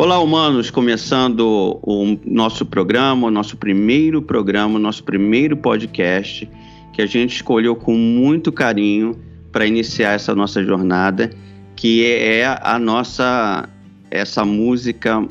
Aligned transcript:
Olá, 0.00 0.18
humanos! 0.18 0.70
Começando 0.70 1.78
o 1.82 2.18
nosso 2.24 2.64
programa, 2.64 3.26
o 3.26 3.30
nosso 3.30 3.54
primeiro 3.58 4.22
programa, 4.22 4.76
o 4.76 4.78
nosso 4.78 5.04
primeiro 5.04 5.58
podcast, 5.58 6.48
que 6.94 7.02
a 7.02 7.06
gente 7.06 7.34
escolheu 7.34 7.76
com 7.76 7.92
muito 7.92 8.50
carinho 8.50 9.20
para 9.52 9.66
iniciar 9.66 10.12
essa 10.12 10.34
nossa 10.34 10.64
jornada, 10.64 11.28
que 11.76 12.02
é 12.06 12.46
a 12.46 12.78
nossa 12.78 13.68
essa 14.10 14.42
música 14.42 15.20
uh, 15.20 15.28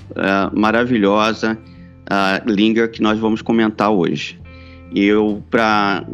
maravilhosa, 0.53 1.57
uh, 1.57 2.47
Linger, 2.47 2.91
que 2.91 3.01
nós 3.01 3.17
vamos 3.17 3.41
comentar 3.41 3.89
hoje. 3.89 4.39
Eu 4.93 5.43
para 5.49 6.05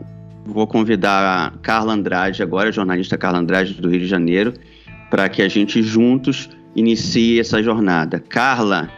vou 0.45 0.65
convidar 0.65 1.47
a 1.47 1.57
Carla 1.57 1.91
Andrade 1.91 2.41
agora, 2.41 2.71
jornalista 2.71 3.17
Carla 3.17 3.39
Andrade 3.39 3.73
do 3.73 3.89
Rio 3.89 3.99
de 3.99 4.07
Janeiro, 4.07 4.53
para 5.11 5.27
que 5.27 5.41
a 5.41 5.49
gente 5.49 5.83
juntos 5.83 6.49
inicie 6.75 7.39
essa 7.39 7.63
jornada. 7.63 8.19
Carla, 8.19 8.89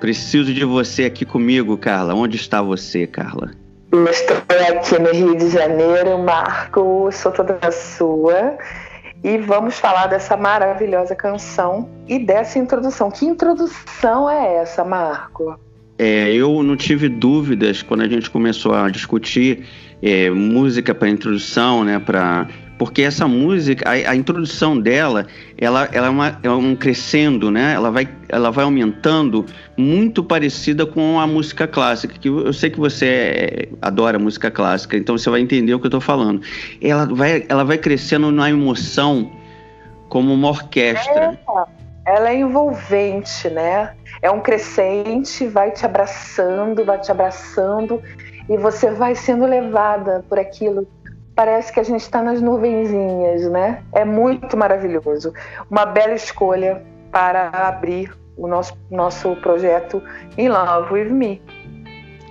preciso 0.00 0.54
de 0.54 0.64
você 0.64 1.04
aqui 1.04 1.24
comigo, 1.24 1.76
Carla. 1.76 2.14
Onde 2.14 2.36
está 2.36 2.62
você, 2.62 3.06
Carla? 3.06 3.50
Eu 3.92 4.06
estou 4.06 4.36
aqui 4.36 4.98
no 4.98 5.12
Rio 5.12 5.36
de 5.36 5.50
Janeiro, 5.50 6.18
Marco, 6.18 7.10
sou 7.12 7.32
toda 7.32 7.70
sua. 7.70 8.56
E 9.22 9.38
vamos 9.38 9.78
falar 9.78 10.06
dessa 10.06 10.36
maravilhosa 10.36 11.14
canção 11.14 11.88
e 12.06 12.18
dessa 12.18 12.58
introdução. 12.58 13.10
Que 13.10 13.24
introdução 13.24 14.28
é 14.28 14.56
essa, 14.56 14.84
Marco? 14.84 15.58
É, 15.98 16.32
eu 16.32 16.62
não 16.62 16.76
tive 16.76 17.08
dúvidas 17.08 17.82
quando 17.82 18.02
a 18.02 18.08
gente 18.08 18.28
começou 18.28 18.74
a 18.74 18.90
discutir 18.90 19.64
é, 20.02 20.28
música 20.28 20.94
para 20.94 21.08
introdução, 21.08 21.84
né, 21.84 21.98
para 21.98 22.48
porque 22.78 23.02
essa 23.02 23.28
música, 23.28 23.88
a, 23.88 24.10
a 24.10 24.16
introdução 24.16 24.78
dela, 24.78 25.26
ela, 25.56 25.88
ela 25.92 26.06
é, 26.06 26.10
uma, 26.10 26.38
é, 26.42 26.50
um 26.50 26.74
crescendo, 26.74 27.50
né? 27.50 27.72
Ela 27.72 27.90
vai, 27.90 28.08
ela 28.28 28.50
vai 28.50 28.64
aumentando, 28.64 29.46
muito 29.76 30.24
parecida 30.24 30.84
com 30.84 31.20
a 31.20 31.26
música 31.26 31.66
clássica. 31.66 32.18
Que 32.18 32.28
eu 32.28 32.52
sei 32.52 32.70
que 32.70 32.78
você 32.78 33.06
é, 33.06 33.68
adora 33.80 34.18
música 34.18 34.50
clássica, 34.50 34.96
então 34.96 35.16
você 35.16 35.30
vai 35.30 35.40
entender 35.40 35.74
o 35.74 35.78
que 35.78 35.86
eu 35.86 35.88
estou 35.88 36.00
falando. 36.00 36.42
Ela 36.80 37.06
vai, 37.06 37.44
ela 37.48 37.64
vai 37.64 37.78
crescendo 37.78 38.32
na 38.32 38.50
emoção 38.50 39.30
como 40.08 40.34
uma 40.34 40.48
orquestra. 40.48 41.38
É, 42.06 42.16
ela 42.16 42.30
é 42.30 42.38
envolvente, 42.38 43.48
né? 43.50 43.94
É 44.20 44.30
um 44.30 44.40
crescente, 44.40 45.46
vai 45.46 45.70
te 45.70 45.86
abraçando, 45.86 46.84
vai 46.84 47.00
te 47.00 47.10
abraçando 47.10 48.02
e 48.48 48.56
você 48.56 48.90
vai 48.90 49.14
sendo 49.14 49.46
levada 49.46 50.24
por 50.28 50.38
aquilo 50.38 50.86
parece 51.34 51.72
que 51.72 51.80
a 51.80 51.82
gente 51.82 52.00
está 52.00 52.22
nas 52.22 52.40
nuvenzinhas, 52.40 53.50
né? 53.50 53.82
É 53.92 54.04
muito 54.04 54.56
maravilhoso. 54.56 55.32
Uma 55.70 55.84
bela 55.86 56.14
escolha 56.14 56.82
para 57.10 57.48
abrir 57.48 58.12
o 58.36 58.46
nosso, 58.46 58.76
nosso 58.90 59.34
projeto 59.36 60.02
In 60.36 60.48
Love 60.48 60.92
With 60.92 61.10
Me. 61.10 61.42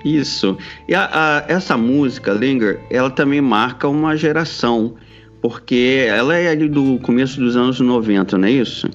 Isso. 0.03 0.57
E 0.87 0.93
a, 0.93 1.09
a, 1.11 1.43
essa 1.47 1.77
música, 1.77 2.33
Linger, 2.33 2.81
ela 2.89 3.09
também 3.09 3.41
marca 3.41 3.87
uma 3.87 4.17
geração, 4.17 4.95
porque 5.41 6.05
ela 6.09 6.35
é 6.35 6.55
do 6.55 6.99
começo 6.99 7.39
dos 7.39 7.55
anos 7.55 7.79
90, 7.79 8.37
não 8.37 8.47
é 8.47 8.51
isso? 8.51 8.89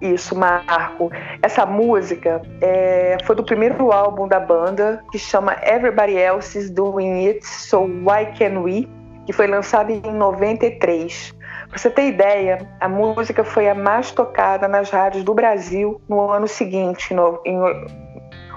Isso, 0.00 0.34
Marco. 0.34 1.10
Essa 1.42 1.66
música 1.66 2.40
é, 2.60 3.18
foi 3.24 3.36
do 3.36 3.44
primeiro 3.44 3.92
álbum 3.92 4.26
da 4.26 4.40
banda, 4.40 5.02
que 5.12 5.18
chama 5.18 5.56
Everybody 5.62 6.16
Else 6.16 6.58
is 6.58 6.70
Doing 6.70 7.26
It, 7.26 7.46
So 7.46 7.82
Why 7.82 8.32
Can 8.38 8.60
We? 8.60 8.88
que 9.30 9.32
foi 9.32 9.46
lançado 9.46 9.90
em 9.90 10.00
93. 10.00 11.34
Para 11.68 11.78
você 11.78 11.88
ter 11.88 12.08
ideia, 12.08 12.68
a 12.80 12.88
música 12.88 13.44
foi 13.44 13.68
a 13.68 13.74
mais 13.76 14.10
tocada 14.10 14.66
nas 14.66 14.90
rádios 14.90 15.22
do 15.22 15.32
Brasil 15.32 16.00
no 16.08 16.30
ano 16.30 16.48
seguinte, 16.48 17.14
no, 17.14 17.40
em 17.46 17.56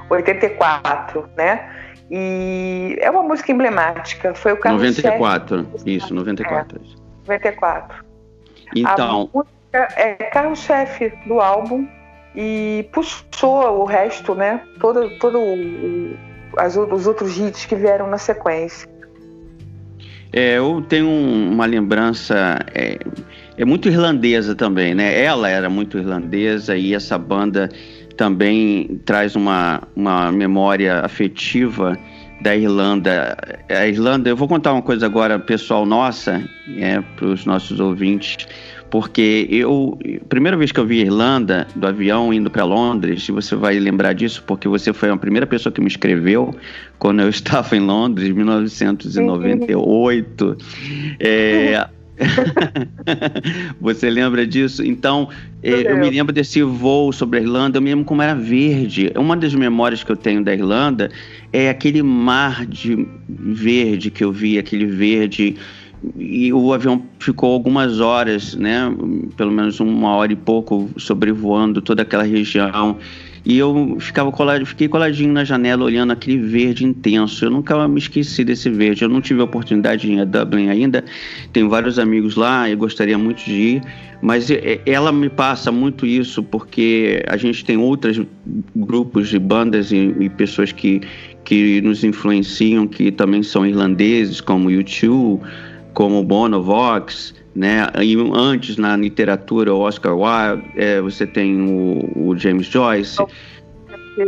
84, 0.10 1.30
né? 1.38 1.70
E 2.10 2.98
é 3.00 3.10
uma 3.12 3.22
música 3.22 3.52
emblemática. 3.52 4.34
Foi 4.34 4.54
o 4.54 4.58
carro 4.58 4.78
94, 4.78 5.68
isso, 5.86 6.14
94. 6.14 6.80
É, 6.80 7.28
94. 7.28 8.06
Então. 8.76 9.30
A 9.32 9.38
música 9.38 9.63
é 9.74 10.14
carro-chefe 10.32 11.12
do 11.26 11.42
álbum 11.42 11.88
e 12.36 12.88
puxou 12.92 13.82
o 13.82 13.86
resto, 13.86 14.36
né? 14.36 14.62
Todo, 14.80 15.10
todo 15.20 15.40
os 16.92 17.08
outros 17.08 17.38
hits 17.38 17.66
que 17.66 17.76
vieram 17.76 18.08
na 18.08 18.18
sequência. 18.18 18.88
É, 20.32 20.58
eu 20.58 20.84
tenho 20.88 21.08
uma 21.08 21.66
lembrança 21.66 22.60
é, 22.74 22.98
é, 23.56 23.66
muito 23.66 23.88
irlandesa 23.88 24.56
também, 24.56 24.96
né? 24.96 25.22
Ela 25.24 25.48
era 25.50 25.70
muito 25.70 25.98
irlandesa 25.98 26.76
e 26.76 26.94
essa 26.96 27.18
banda 27.20 27.70
também 28.18 29.00
traz 29.06 29.36
uma, 29.36 29.84
uma 29.96 30.32
memória 30.32 31.02
afetiva 31.02 31.98
da 32.42 32.56
Irlanda. 32.56 33.38
A 33.70 33.88
Irlanda, 33.88 34.30
eu 34.30 34.36
vou 34.36 34.48
contar 34.48 34.74
uma 34.74 34.82
coisa 34.82 35.06
agora 35.06 35.38
pessoal 35.38 35.86
nossa, 35.86 36.44
é, 36.78 37.00
para 37.16 37.28
os 37.28 37.46
nossos 37.46 37.80
ouvintes 37.80 38.48
porque 38.94 39.48
eu, 39.50 39.98
primeira 40.30 40.56
vez 40.56 40.72
que 40.72 40.80
eu 40.80 40.86
vi 40.86 41.02
a 41.02 41.06
Irlanda 41.06 41.66
do 41.76 41.88
avião 41.88 42.32
indo 42.32 42.52
para 42.52 42.64
Londres, 42.64 43.28
e 43.28 43.32
você 43.32 43.56
vai 43.56 43.80
lembrar 43.80 44.14
disso 44.14 44.44
porque 44.46 44.68
você 44.68 44.94
foi 44.94 45.10
a 45.10 45.18
primeira 45.18 45.48
pessoa 45.48 45.74
que 45.74 45.82
me 45.82 45.88
escreveu 45.88 46.56
quando 47.00 47.24
eu 47.24 47.30
estava 47.34 47.76
em 47.76 47.80
Londres, 47.80 48.30
em 48.30 48.34
1998. 48.34 50.58
É, 51.20 51.88
Você 53.82 54.12
lembra 54.12 54.46
disso? 54.46 54.86
Então, 54.86 55.28
eu, 55.64 55.82
eu 55.82 55.98
me 55.98 56.12
lembro 56.12 56.32
desse 56.32 56.62
voo 56.62 57.12
sobre 57.12 57.40
a 57.40 57.42
Irlanda, 57.42 57.80
eu 57.80 57.82
me 57.82 57.90
lembro 57.90 58.06
como 58.06 58.22
era 58.22 58.36
verde. 58.36 59.12
Uma 59.16 59.36
das 59.36 59.56
memórias 59.56 60.04
que 60.04 60.12
eu 60.12 60.16
tenho 60.16 60.44
da 60.44 60.54
Irlanda 60.54 61.10
é 61.52 61.68
aquele 61.68 62.04
mar 62.04 62.64
de 62.68 63.08
verde 63.28 64.12
que 64.12 64.24
eu 64.24 64.32
vi, 64.32 64.60
aquele 64.60 64.86
verde 64.86 65.56
e 66.18 66.52
o 66.52 66.74
avião 66.74 67.04
ficou 67.20 67.54
algumas 67.54 68.00
horas, 68.00 68.56
né, 68.56 68.94
pelo 69.38 69.52
menos 69.52 69.80
uma 69.80 70.16
hora 70.16 70.34
e 70.34 70.36
pouco, 70.36 70.90
sobrevoando 70.98 71.82
toda 71.82 72.02
aquela 72.02 72.24
região. 72.24 72.98
E 73.46 73.58
eu 73.58 73.98
ficava 74.00 74.32
colado, 74.32 74.66
fiquei 74.66 74.88
coladinho 74.88 75.34
na 75.34 75.44
janela 75.44 75.84
olhando 75.84 76.12
aquele 76.12 76.38
verde 76.38 76.86
intenso. 76.86 77.44
Eu 77.44 77.52
nunca 77.52 77.88
me 77.90 78.00
esqueci 78.00 78.44
desse 78.44 78.70
verde. 78.70 79.04
Eu 79.04 79.10
não 79.10 79.20
tive 79.20 79.42
a 79.42 79.44
oportunidade 79.44 80.08
de 80.08 80.14
ir 80.14 80.22
a 80.22 80.24
Dublin 80.24 80.70
ainda. 80.70 81.04
Tenho 81.52 81.70
vários 81.70 82.00
amigos 82.00 82.38
lá 82.38 82.70
e 82.70 82.76
gostaria 82.76 83.18
muito 83.18 83.44
de 83.44 83.52
ir. 83.52 83.82
Mas 84.22 84.48
ela 84.86 85.12
me 85.12 85.28
passa 85.28 85.74
muito 85.74 86.06
isso 86.06 86.42
porque 86.42 87.22
a 87.28 87.36
gente 87.36 87.66
tem 87.66 87.76
outros 87.76 88.22
grupos 88.74 89.28
de 89.28 89.38
bandas 89.38 89.92
e, 89.92 90.16
e 90.18 90.30
pessoas 90.30 90.72
que, 90.72 91.02
que 91.44 91.82
nos 91.82 92.06
influenciam, 92.06 92.88
que 92.88 93.12
também 93.12 93.44
são 93.44 93.66
irlandeses, 93.66 94.40
como 94.40 94.70
U2, 94.70 95.42
como 95.94 96.24
Bono 96.24 96.62
Vox, 96.62 97.34
né? 97.56 97.88
E 98.02 98.16
antes 98.34 98.78
na 98.78 98.96
literatura, 98.96 99.74
o 99.74 99.80
Oscar 99.80 100.16
Wilde, 100.16 100.64
é, 100.76 101.02
você 101.02 101.26
tem 101.26 101.62
o, 101.62 102.30
o 102.30 102.38
James 102.38 102.68
Joyce. 102.68 103.18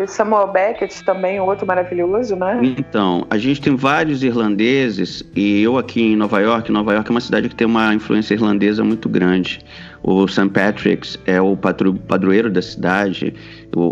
Samuel 0.08 0.48
Beckett 0.48 1.03
também, 1.03 1.40
outro 1.40 1.66
maravilhoso, 1.68 2.36
né? 2.36 2.59
Então, 2.64 3.26
a 3.30 3.38
gente 3.38 3.62
tem 3.62 3.76
vários 3.76 4.24
irlandeses 4.24 5.24
e 5.36 5.62
eu 5.62 5.78
aqui 5.78 6.02
em 6.02 6.16
Nova 6.16 6.40
York, 6.40 6.72
Nova 6.72 6.94
York 6.94 7.08
é 7.08 7.12
uma 7.12 7.22
cidade 7.22 7.50
que 7.50 7.56
tem 7.56 7.68
uma 7.68 7.94
influência 7.94 8.34
irlandesa 8.34 8.84
muito 8.84 9.08
grande. 9.08 9.59
O 10.02 10.28
St. 10.28 10.50
Patrick's 10.50 11.20
é 11.26 11.40
o 11.40 11.56
padroeiro 11.56 12.50
da 12.50 12.62
cidade, 12.62 13.34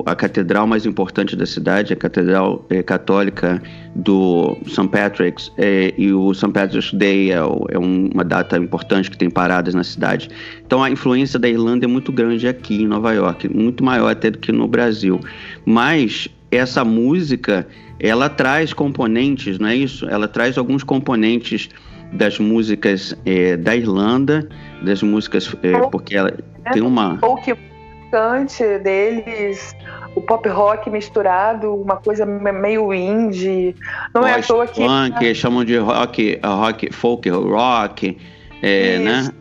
a 0.06 0.16
catedral 0.16 0.66
mais 0.66 0.86
importante 0.86 1.36
da 1.36 1.46
cidade, 1.46 1.94
a 1.94 1.96
catedral 1.96 2.66
é, 2.70 2.82
católica 2.82 3.62
do 3.96 4.58
St. 4.66 4.88
Patrick's, 4.88 5.52
é, 5.58 5.94
e 5.98 6.12
o 6.14 6.34
St. 6.34 6.52
Patrick's 6.52 6.94
Day 6.94 7.32
é, 7.32 7.36
é, 7.36 7.78
uma 7.78 8.24
data 8.24 8.58
importante 8.58 9.12
que 9.12 9.18
tem 9.18 9.30
paradas 9.30 9.74
na 9.74 9.84
cidade. 9.84 10.30
Então 10.66 10.84
a 10.84 10.90
influência 10.90 11.38
da 11.38 11.50
Irlanda 11.50 11.86
é 11.86 11.88
muito 11.88 12.12
grande 12.12 12.48
aqui 12.48 12.84
em 12.84 12.88
Nova 12.88 13.14
York, 13.14 13.50
muito 13.50 13.84
maior 13.84 14.10
até 14.10 14.32
do 14.32 14.38
que 14.38 14.52
no 14.52 14.68
Brasil. 14.68 15.20
Mas 15.66 16.28
essa 16.52 16.86
música, 16.86 17.68
ela 18.00 18.30
traz 18.30 18.74
componentes, 18.74 19.60
não 19.60 19.68
é 19.68 19.76
isso? 19.76 20.08
Ela 20.08 20.28
traz 20.28 20.58
alguns 20.58 20.84
componentes 20.84 21.70
das 22.14 22.38
músicas 22.40 23.16
é, 23.26 23.58
da 23.58 23.76
Irlanda, 23.76 24.48
das 24.84 25.02
músicas, 25.02 25.54
é, 25.64 25.72
porque 25.90 26.16
ela 26.16 26.32
tem 26.72 26.82
uma. 26.82 27.18
Folk 27.18 27.73
cante 28.14 28.78
deles, 28.78 29.76
o 30.16 30.22
pop 30.22 30.48
rock 30.48 30.88
misturado, 30.88 31.74
uma 31.74 31.98
coisa 31.98 32.28
meio 32.28 32.94
indie. 32.94 33.76
Não 34.14 34.28
é 34.28 34.36
à 34.36 34.44
toa 34.44 34.68
que. 34.68 34.86
Funk, 34.86 35.34
chamam 35.34 35.66
de 35.66 35.78
rock, 35.78 36.40
rock, 36.46 36.94
folk 36.94 37.28
rock, 37.32 38.16
é, 38.62 39.00
né? 39.00 39.34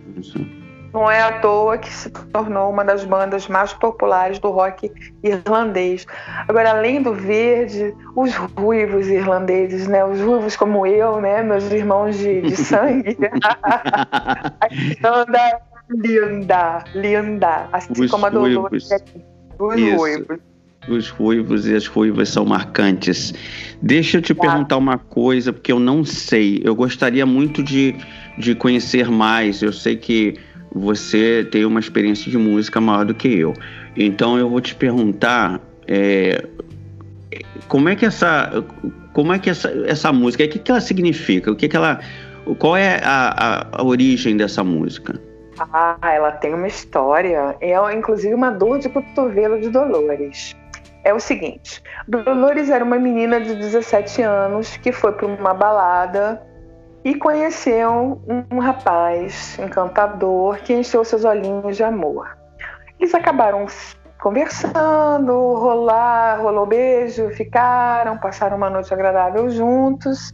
Não 0.90 1.10
é 1.10 1.20
à 1.22 1.40
toa 1.40 1.76
que 1.76 1.92
se 1.92 2.08
tornou 2.08 2.70
uma 2.70 2.82
das 2.82 3.04
bandas 3.04 3.46
mais 3.46 3.74
populares 3.74 4.38
do 4.38 4.50
rock 4.50 4.90
irlandês. 5.22 6.06
Agora, 6.48 6.70
além 6.70 7.02
do 7.02 7.12
verde, 7.12 7.94
os 8.16 8.34
ruivos 8.34 9.06
irlandeses, 9.06 9.86
né? 9.86 10.02
Os 10.02 10.18
ruivos 10.18 10.56
como 10.56 10.86
eu, 10.86 11.20
né? 11.20 11.42
Meus 11.42 11.70
irmãos 11.70 12.16
de, 12.16 12.40
de 12.40 12.56
sangue. 12.56 13.18
a 15.04 15.71
linda, 15.92 16.84
linda. 16.94 17.68
Assim 17.72 17.92
os 17.98 18.10
como 18.10 18.26
a 18.26 18.30
Dolores. 18.30 18.88
Os 19.58 19.76
Isso. 19.76 19.96
ruivos. 19.96 20.38
Os 20.88 21.08
ruivos 21.10 21.66
e 21.68 21.74
as 21.76 21.86
ruivas 21.86 22.28
são 22.28 22.44
marcantes. 22.44 23.32
Deixa 23.80 24.18
eu 24.18 24.22
te 24.22 24.34
tá. 24.34 24.42
perguntar 24.42 24.76
uma 24.76 24.98
coisa, 24.98 25.52
porque 25.52 25.70
eu 25.70 25.78
não 25.78 26.04
sei. 26.04 26.60
Eu 26.64 26.74
gostaria 26.74 27.24
muito 27.24 27.62
de, 27.62 27.94
de 28.36 28.54
conhecer 28.54 29.08
mais. 29.08 29.62
Eu 29.62 29.72
sei 29.72 29.96
que 29.96 30.34
você 30.74 31.46
tem 31.50 31.64
uma 31.64 31.78
experiência 31.78 32.30
de 32.30 32.36
música 32.36 32.80
maior 32.80 33.04
do 33.04 33.14
que 33.14 33.28
eu. 33.28 33.54
Então 33.96 34.36
eu 34.38 34.48
vou 34.48 34.60
te 34.60 34.74
perguntar 34.74 35.60
é, 35.86 36.44
como 37.68 37.88
é 37.88 37.94
que 37.94 38.04
essa 38.04 38.64
como 39.12 39.32
é 39.32 39.38
que 39.38 39.50
essa, 39.50 39.70
essa 39.86 40.12
música, 40.12 40.44
o 40.44 40.48
que, 40.48 40.58
que 40.58 40.70
ela 40.70 40.80
significa? 40.80 41.50
O 41.50 41.56
que, 41.56 41.68
que 41.68 41.76
ela, 41.76 42.00
qual 42.58 42.76
é 42.76 42.98
a, 43.04 43.28
a, 43.28 43.80
a 43.80 43.84
origem 43.84 44.36
dessa 44.36 44.64
música? 44.64 45.20
Ah, 45.58 45.99
ela 46.02 46.32
tem 46.32 46.54
uma 46.54 46.66
história. 46.66 47.56
É 47.60 47.75
inclusive 47.94 48.34
uma 48.34 48.50
dor 48.50 48.78
de 48.78 48.88
cotovelo 48.88 49.60
de 49.60 49.69
Dolores. 49.69 50.56
É 51.04 51.12
o 51.12 51.20
seguinte: 51.20 51.82
Dolores 52.06 52.70
era 52.70 52.84
uma 52.84 52.99
menina 52.99 53.40
de 53.40 53.54
17 53.54 54.22
anos 54.22 54.76
que 54.76 54.93
foi 54.93 55.12
para 55.12 55.26
uma 55.26 55.52
balada 55.52 56.43
e 57.04 57.14
conheceu 57.14 58.20
um, 58.50 58.58
rapaz 58.58 59.58
encantador 59.58 60.58
que 60.58 60.72
encheu 60.72 61.04
seus 61.04 61.25
olhinhos 61.25 61.76
de 61.76 61.82
amor. 61.82 62.37
Eles 62.99 63.12
acabaram 63.14 63.66
conversando, 64.20 65.32
rolar, 65.32 66.40
rolou 66.40 66.64
beijo, 66.64 67.28
ficaram, 67.31 68.16
passaram 68.19 68.56
uma 68.56 68.70
noite 68.70 68.94
agradável 68.94 69.50
juntos. 69.50 70.31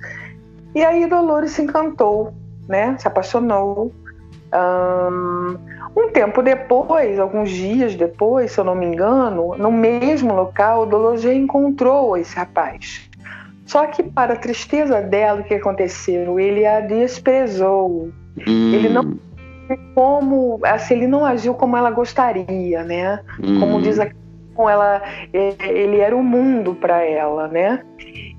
E 0.75 0.85
aí 0.85 1.07
Dolores 1.07 1.53
se 1.53 1.63
encantou, 1.63 2.35
né? 2.69 2.95
Se 2.99 3.09
apaixonou. 3.09 3.91
Um, 4.55 5.59
tempo 6.19 6.43
depois, 6.43 7.21
alguns 7.21 7.49
dias 7.49 7.95
depois, 7.95 8.51
se 8.51 8.59
eu 8.59 8.65
não 8.65 8.75
me 8.75 8.87
engano, 8.87 9.55
no 9.57 9.71
mesmo 9.71 10.35
local, 10.35 10.85
Dolores 10.85 11.25
encontrou 11.25 12.17
esse 12.17 12.35
rapaz. 12.35 13.09
Só 13.65 13.87
que, 13.87 14.03
para 14.03 14.33
a 14.33 14.37
tristeza 14.37 15.01
dela, 15.01 15.41
o 15.41 15.45
que 15.45 15.55
aconteceu? 15.55 16.41
Ele 16.41 16.67
a 16.67 16.81
desprezou. 16.81 18.11
Hum. 18.47 18.73
Ele 18.75 18.89
não 18.89 19.17
como 19.95 20.59
assim, 20.65 20.95
ele 20.95 21.07
não 21.07 21.27
agiu 21.27 21.53
como 21.55 21.77
ela 21.77 21.91
gostaria, 21.91 22.83
né? 22.83 23.21
Hum. 23.41 23.61
Como 23.61 23.83
diz 23.83 24.01
aqui, 24.01 24.17
ela, 24.59 25.03
ele 25.33 25.99
era 25.99 26.17
o 26.17 26.25
mundo 26.25 26.75
para 26.75 27.05
ela, 27.05 27.47
né? 27.47 27.85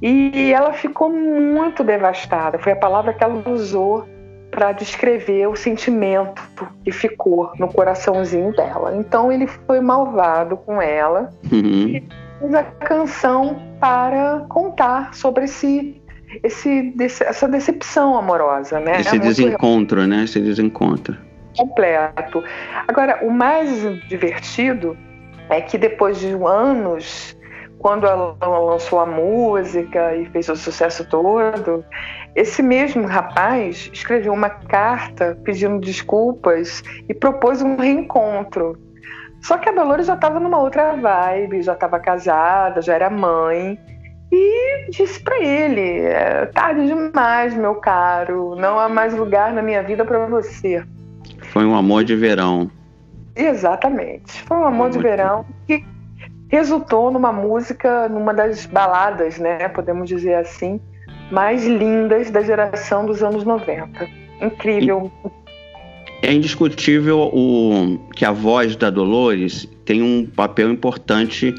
E 0.02 0.52
ela 0.52 0.74
ficou 0.74 1.10
muito 1.10 1.82
devastada. 1.82 2.60
Foi 2.60 2.74
a 2.74 2.76
palavra 2.76 3.14
que 3.14 3.24
ela 3.24 3.42
usou 3.48 4.06
para 4.52 4.72
descrever 4.72 5.48
o 5.48 5.56
sentimento 5.56 6.42
que 6.84 6.92
ficou 6.92 7.52
no 7.58 7.68
coraçãozinho 7.68 8.56
dela. 8.56 8.96
Então 8.96 9.32
ele 9.32 9.48
foi 9.48 9.80
malvado 9.80 10.58
com 10.58 10.82
ela 10.82 11.30
uhum. 11.52 11.88
e 11.88 12.04
fez 12.40 12.54
a 12.54 12.64
canção 12.64 13.62
para 13.80 14.46
contar 14.50 15.14
sobre 15.14 15.46
esse, 15.46 16.02
esse, 16.44 16.94
essa 16.98 17.48
decepção 17.48 18.18
amorosa, 18.18 18.80
né? 18.80 19.00
Esse 19.00 19.16
é 19.16 19.20
desencontro, 19.20 20.06
né? 20.08 20.24
Esse 20.24 20.40
desencontro. 20.40 21.18
Completo. 21.58 22.44
Agora, 22.88 23.20
o 23.22 23.32
mais 23.32 23.82
divertido 24.08 24.98
é 25.50 25.62
que 25.62 25.78
depois 25.78 26.20
de 26.20 26.34
anos 26.34 27.36
quando 27.80 28.06
ela 28.06 28.36
lançou 28.42 29.00
a 29.00 29.06
música 29.06 30.16
e 30.16 30.26
fez 30.26 30.50
o 30.50 30.56
sucesso 30.56 31.06
todo, 31.06 31.84
esse 32.36 32.62
mesmo 32.62 33.08
rapaz 33.08 33.90
escreveu 33.94 34.34
uma 34.34 34.50
carta 34.50 35.38
pedindo 35.44 35.80
desculpas 35.80 36.84
e 37.08 37.14
propôs 37.14 37.62
um 37.62 37.78
reencontro. 37.78 38.78
Só 39.42 39.58
que 39.58 39.70
a 39.70 39.72
Dolores 39.72 40.08
já 40.08 40.16
estava 40.16 40.40
numa 40.42 40.60
outra 40.60 40.94
vibe, 40.98 41.62
já 41.62 41.74
estava 41.74 41.98
casada, 42.00 42.82
já 42.82 42.94
era 42.94 43.10
mãe. 43.10 43.80
E 44.30 44.92
disse 44.92 45.20
para 45.22 45.40
ele: 45.40 46.02
é 46.02 46.46
tarde 46.48 46.86
demais, 46.86 47.54
meu 47.56 47.76
caro, 47.76 48.56
não 48.56 48.78
há 48.78 48.90
mais 48.90 49.16
lugar 49.16 49.54
na 49.54 49.62
minha 49.62 49.82
vida 49.82 50.04
para 50.04 50.26
você. 50.28 50.84
Foi 51.54 51.66
um 51.66 51.76
amor 51.76 52.04
de 52.04 52.16
verão. 52.16 52.70
Exatamente. 53.36 54.44
Foi 54.44 54.58
um 54.58 54.66
amor 54.66 54.90
de 54.90 55.00
verão 55.00 55.46
que 55.66 55.84
resultou 56.50 57.12
numa 57.12 57.32
música, 57.32 58.10
numa 58.10 58.34
das 58.34 58.66
baladas, 58.66 59.38
né, 59.38 59.70
podemos 59.70 60.10
dizer 60.10 60.34
assim, 60.34 60.82
mais 61.32 61.66
lindas 61.66 62.30
da 62.32 62.42
geração 62.42 63.06
dos 63.06 63.24
anos 63.24 63.44
90. 63.44 64.08
Incrível. 64.42 65.12
É 66.22 66.34
indiscutível 66.34 67.30
o, 67.32 68.00
que 68.14 68.26
a 68.26 68.32
voz 68.32 68.76
da 68.76 68.90
Dolores 68.90 69.70
tem 69.86 70.02
um 70.02 70.26
papel 70.26 70.70
importante 70.72 71.54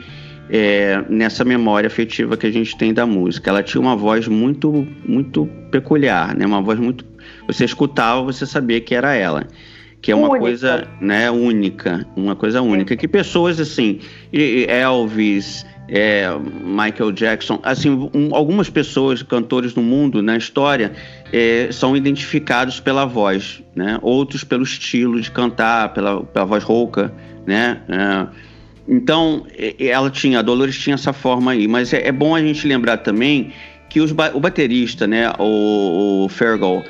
é, 0.50 1.02
nessa 1.08 1.44
memória 1.44 1.86
afetiva 1.86 2.36
que 2.36 2.46
a 2.46 2.50
gente 2.50 2.76
tem 2.76 2.92
da 2.92 3.06
música. 3.06 3.48
Ela 3.48 3.62
tinha 3.62 3.80
uma 3.80 3.96
voz 3.96 4.26
muito, 4.28 4.86
muito 5.06 5.46
peculiar, 5.70 6.36
né? 6.36 6.44
Uma 6.44 6.60
voz 6.60 6.78
muito. 6.78 7.06
Você 7.46 7.64
escutava, 7.64 8.22
você 8.22 8.44
sabia 8.44 8.80
que 8.80 8.94
era 8.94 9.14
ela 9.14 9.46
que 10.02 10.10
é 10.10 10.14
uma 10.14 10.28
única. 10.28 10.40
coisa 10.40 10.88
né, 11.00 11.30
única, 11.30 12.06
uma 12.16 12.34
coisa 12.34 12.62
única. 12.62 12.96
Que 12.96 13.06
pessoas 13.06 13.60
assim, 13.60 14.00
Elvis, 14.32 15.66
é, 15.88 16.26
Michael 16.38 17.12
Jackson, 17.12 17.58
assim, 17.62 18.10
um, 18.14 18.34
algumas 18.34 18.70
pessoas, 18.70 19.22
cantores 19.22 19.72
do 19.74 19.82
mundo, 19.82 20.22
na 20.22 20.36
história, 20.36 20.92
é, 21.32 21.68
são 21.70 21.96
identificados 21.96 22.80
pela 22.80 23.04
voz, 23.04 23.62
né? 23.74 23.98
Outros 24.00 24.44
pelo 24.44 24.62
estilo 24.62 25.20
de 25.20 25.30
cantar, 25.30 25.92
pela, 25.92 26.22
pela 26.22 26.44
voz 26.44 26.62
rouca, 26.64 27.12
né? 27.46 27.80
É, 27.88 28.50
então, 28.88 29.46
ela 29.78 30.10
tinha, 30.10 30.38
a 30.38 30.42
Dolores 30.42 30.76
tinha 30.76 30.94
essa 30.94 31.12
forma 31.12 31.52
aí, 31.52 31.68
mas 31.68 31.92
é, 31.92 32.08
é 32.08 32.12
bom 32.12 32.34
a 32.34 32.40
gente 32.40 32.66
lembrar 32.66 32.98
também 32.98 33.52
que 33.88 34.00
os, 34.00 34.12
o 34.12 34.40
baterista, 34.40 35.06
né, 35.06 35.30
o, 35.38 36.24
o 36.24 36.28
Fergal, 36.28 36.82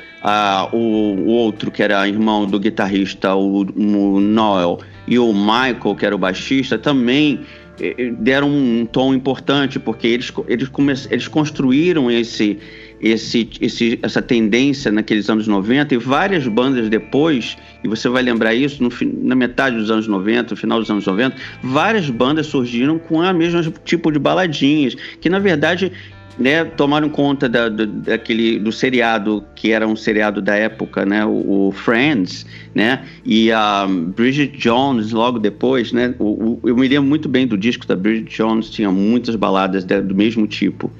o, 0.71 0.77
o, 0.77 1.27
outro 1.27 1.71
que 1.71 1.81
era 1.81 2.07
irmão 2.07 2.45
do 2.45 2.59
guitarrista, 2.59 3.35
o, 3.35 3.61
o, 3.61 4.19
Noel, 4.19 4.79
e 5.07 5.17
o 5.17 5.33
Michael, 5.33 5.95
que 5.97 6.05
era 6.05 6.15
o 6.15 6.17
baixista, 6.17 6.77
também 6.77 7.41
eh, 7.79 7.95
eh, 7.97 8.11
deram 8.11 8.49
um 8.49 8.85
tom 8.85 9.13
importante, 9.13 9.79
porque 9.79 10.07
eles, 10.07 10.31
eles, 10.47 10.67
come, 10.67 10.93
eles 11.09 11.27
construíram 11.27 12.11
esse, 12.11 12.59
esse, 13.01 13.49
esse, 13.59 13.99
essa 14.03 14.21
tendência 14.21 14.91
naqueles 14.91 15.27
anos 15.27 15.47
90 15.47 15.95
e 15.95 15.97
várias 15.97 16.47
bandas 16.47 16.87
depois, 16.87 17.57
e 17.83 17.87
você 17.87 18.07
vai 18.07 18.21
lembrar 18.21 18.53
isso 18.53 18.83
no, 18.83 18.89
na 19.23 19.35
metade 19.35 19.75
dos 19.75 19.89
anos 19.89 20.07
90, 20.07 20.51
no 20.51 20.55
final 20.55 20.79
dos 20.79 20.91
anos 20.91 21.07
90, 21.07 21.35
várias 21.63 22.09
bandas 22.11 22.45
surgiram 22.45 22.99
com 22.99 23.21
a 23.21 23.33
mesma 23.33 23.63
tipo 23.83 24.11
de 24.11 24.19
baladinhas, 24.19 24.95
que 25.19 25.29
na 25.29 25.39
verdade 25.39 25.91
né, 26.37 26.65
tomaram 26.65 27.09
conta 27.09 27.47
da, 27.47 27.69
do, 27.69 27.85
daquele, 27.85 28.59
do 28.59 28.71
seriado, 28.71 29.43
que 29.55 29.71
era 29.71 29.87
um 29.87 29.95
seriado 29.95 30.41
da 30.41 30.55
época, 30.55 31.05
né, 31.05 31.25
o, 31.25 31.67
o 31.67 31.71
Friends, 31.71 32.45
né, 32.73 33.05
e 33.25 33.51
a 33.51 33.87
Bridget 33.87 34.57
Jones 34.57 35.11
logo 35.11 35.39
depois, 35.39 35.91
né, 35.91 36.15
o, 36.19 36.25
o, 36.25 36.59
eu 36.63 36.75
me 36.75 36.87
lembro 36.87 37.09
muito 37.09 37.29
bem 37.29 37.45
do 37.45 37.57
disco 37.57 37.85
da 37.85 37.95
Bridget 37.95 38.35
Jones, 38.35 38.69
tinha 38.69 38.91
muitas 38.91 39.35
baladas 39.35 39.83
de, 39.83 40.01
do 40.01 40.15
mesmo 40.15 40.47
tipo. 40.47 40.91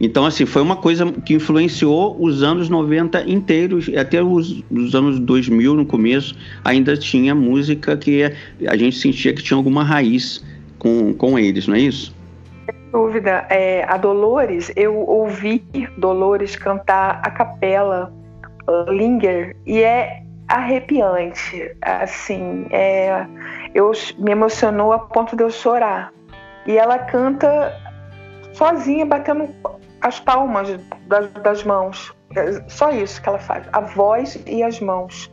Então, 0.00 0.26
assim, 0.26 0.44
foi 0.44 0.60
uma 0.60 0.76
coisa 0.76 1.10
que 1.24 1.34
influenciou 1.34 2.16
os 2.20 2.42
anos 2.42 2.68
90 2.68 3.30
inteiros, 3.30 3.88
até 3.96 4.22
os, 4.22 4.62
os 4.70 4.94
anos 4.94 5.20
2000, 5.20 5.74
no 5.74 5.86
começo, 5.86 6.34
ainda 6.64 6.96
tinha 6.96 7.34
música 7.34 7.96
que 7.96 8.30
a 8.66 8.76
gente 8.76 8.96
sentia 8.96 9.32
que 9.32 9.42
tinha 9.42 9.56
alguma 9.56 9.84
raiz 9.84 10.44
com, 10.78 11.14
com 11.14 11.38
eles, 11.38 11.66
não 11.68 11.76
é 11.76 11.80
isso? 11.80 12.14
Dúvida. 12.94 13.44
É, 13.50 13.84
a 13.88 13.96
Dolores, 13.96 14.72
eu 14.76 14.96
ouvi 14.96 15.58
Dolores 15.98 16.54
cantar 16.54 17.20
a 17.24 17.30
capela 17.30 18.12
Linger 18.88 19.56
e 19.66 19.82
é 19.82 20.22
arrepiante. 20.46 21.76
Assim, 21.82 22.66
é, 22.70 23.26
eu 23.74 23.90
me 24.16 24.30
emocionou 24.30 24.92
a 24.92 25.00
ponto 25.00 25.34
de 25.36 25.42
eu 25.42 25.50
chorar. 25.50 26.12
E 26.66 26.78
ela 26.78 26.98
canta 26.98 27.74
sozinha, 28.52 29.04
batendo 29.04 29.48
as 30.00 30.20
palmas 30.20 30.78
das, 31.08 31.28
das 31.42 31.64
mãos. 31.64 32.14
É 32.36 32.62
só 32.68 32.90
isso 32.90 33.20
que 33.20 33.28
ela 33.28 33.38
faz, 33.38 33.66
a 33.72 33.80
voz 33.80 34.40
e 34.46 34.62
as 34.62 34.80
mãos. 34.80 35.32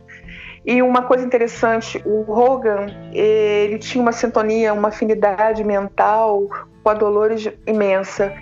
E 0.64 0.82
uma 0.82 1.02
coisa 1.02 1.24
interessante, 1.24 2.00
o 2.04 2.30
Hogan, 2.30 2.86
ele 3.12 3.78
tinha 3.78 4.00
uma 4.02 4.12
sintonia, 4.12 4.72
uma 4.72 4.88
afinidade 4.88 5.64
mental 5.64 6.48
com 6.82 6.90
a 6.90 6.94
Dolores 6.94 7.48
imensa, 7.66 8.32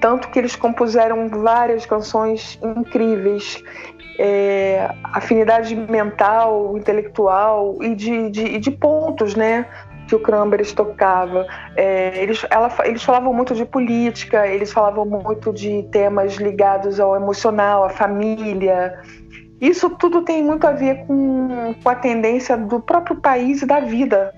tanto 0.00 0.28
que 0.28 0.38
eles 0.38 0.54
compuseram 0.54 1.28
várias 1.28 1.86
canções 1.86 2.58
incríveis, 2.62 3.62
é, 4.18 4.88
afinidade 5.04 5.74
mental, 5.74 6.76
intelectual 6.76 7.76
e 7.82 7.94
de, 7.94 8.30
de, 8.30 8.58
de 8.58 8.70
pontos, 8.70 9.34
né? 9.34 9.66
que 10.06 10.14
o 10.14 10.20
Cranberries 10.20 10.72
tocava. 10.72 11.44
É, 11.74 12.22
eles, 12.22 12.46
ela, 12.48 12.72
eles 12.84 13.02
falavam 13.02 13.32
muito 13.32 13.56
de 13.56 13.64
política, 13.64 14.46
eles 14.46 14.72
falavam 14.72 15.04
muito 15.04 15.52
de 15.52 15.82
temas 15.90 16.36
ligados 16.36 17.00
ao 17.00 17.16
emocional, 17.16 17.82
à 17.82 17.88
família, 17.88 18.94
isso 19.60 19.90
tudo 19.90 20.22
tem 20.22 20.42
muito 20.42 20.66
a 20.66 20.72
ver 20.72 21.06
com, 21.06 21.74
com 21.82 21.88
a 21.88 21.94
tendência 21.94 22.56
do 22.56 22.80
próprio 22.80 23.16
país 23.16 23.62
e 23.62 23.66
da 23.66 23.80
vida 23.80 24.32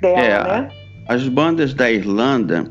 dela, 0.00 0.20
é, 0.20 0.44
né? 0.62 0.68
as 1.08 1.28
bandas 1.28 1.74
da 1.74 1.90
Irlanda, 1.90 2.64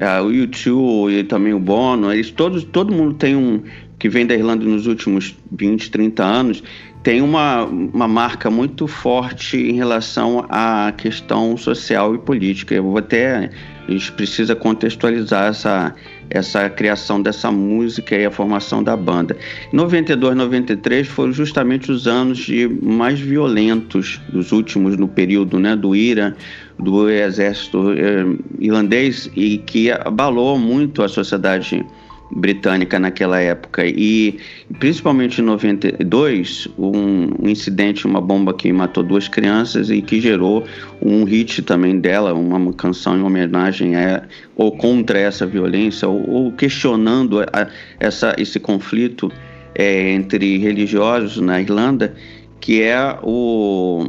uh, 0.00 0.24
o 0.24 0.30
U2 0.30 1.20
e 1.20 1.24
também 1.24 1.52
o 1.52 1.58
Bono, 1.58 2.12
eles 2.12 2.30
todos, 2.30 2.64
todo 2.64 2.92
mundo 2.92 3.14
tem 3.14 3.36
um 3.36 3.62
que 3.98 4.08
vem 4.08 4.26
da 4.26 4.34
Irlanda 4.34 4.64
nos 4.64 4.86
últimos 4.86 5.34
20, 5.50 5.90
30 5.90 6.22
anos, 6.22 6.62
tem 7.02 7.22
uma, 7.22 7.64
uma 7.64 8.08
marca 8.08 8.50
muito 8.50 8.86
forte 8.86 9.56
em 9.56 9.74
relação 9.74 10.44
à 10.50 10.92
questão 10.92 11.56
social 11.56 12.14
e 12.14 12.18
política. 12.18 12.74
Eu 12.74 12.82
vou 12.82 12.98
até 12.98 13.50
a 13.86 13.92
gente 13.92 14.10
precisa 14.12 14.56
contextualizar 14.56 15.44
essa, 15.44 15.94
essa 16.28 16.68
criação 16.68 17.22
dessa 17.22 17.52
música 17.52 18.16
e 18.16 18.26
a 18.26 18.30
formação 18.30 18.82
da 18.82 18.96
banda. 18.96 19.36
92, 19.72 20.36
93 20.36 21.06
foram 21.06 21.32
justamente 21.32 21.92
os 21.92 22.08
anos 22.08 22.38
de 22.38 22.66
mais 22.66 23.20
violentos 23.20 24.20
dos 24.28 24.50
últimos 24.50 24.96
no 24.96 25.06
período, 25.06 25.60
né, 25.60 25.76
do 25.76 25.94
IRA, 25.94 26.36
do 26.78 27.08
exército 27.08 27.92
eh, 27.92 28.24
irlandês 28.60 29.30
e 29.34 29.58
que 29.58 29.90
abalou 29.90 30.58
muito 30.58 31.02
a 31.02 31.08
sociedade 31.08 31.84
britânica 32.30 32.98
naquela 32.98 33.40
época. 33.40 33.86
E 33.86 34.38
principalmente 34.78 35.40
em 35.40 35.44
92 35.44 36.68
um, 36.78 37.44
um, 37.44 37.48
incidente 37.48 38.06
uma 38.06 38.20
bomba 38.20 38.52
que 38.52 38.72
matou 38.72 39.02
duas 39.02 39.28
crianças 39.28 39.90
e 39.90 40.02
que 40.02 40.20
gerou 40.20 40.64
um 41.00 41.24
hit 41.24 41.62
também 41.62 41.98
dela 41.98 42.34
uma 42.34 42.72
canção 42.72 43.16
em 43.18 43.22
homenagem 43.22 43.96
a 43.96 44.22
ou 44.56 44.76
contra 44.76 45.18
essa 45.18 45.46
violência 45.46 46.08
ou, 46.08 46.28
ou 46.28 46.52
questionando 46.52 47.40
a, 47.40 47.68
essa 48.00 48.34
esse 48.38 48.58
conflito 48.58 49.30
é, 49.74 50.10
entre 50.12 50.58
religiosos 50.58 51.38
na 51.38 51.60
Irlanda 51.60 52.14
que 52.60 52.82
é 52.82 53.18
o 53.22 54.06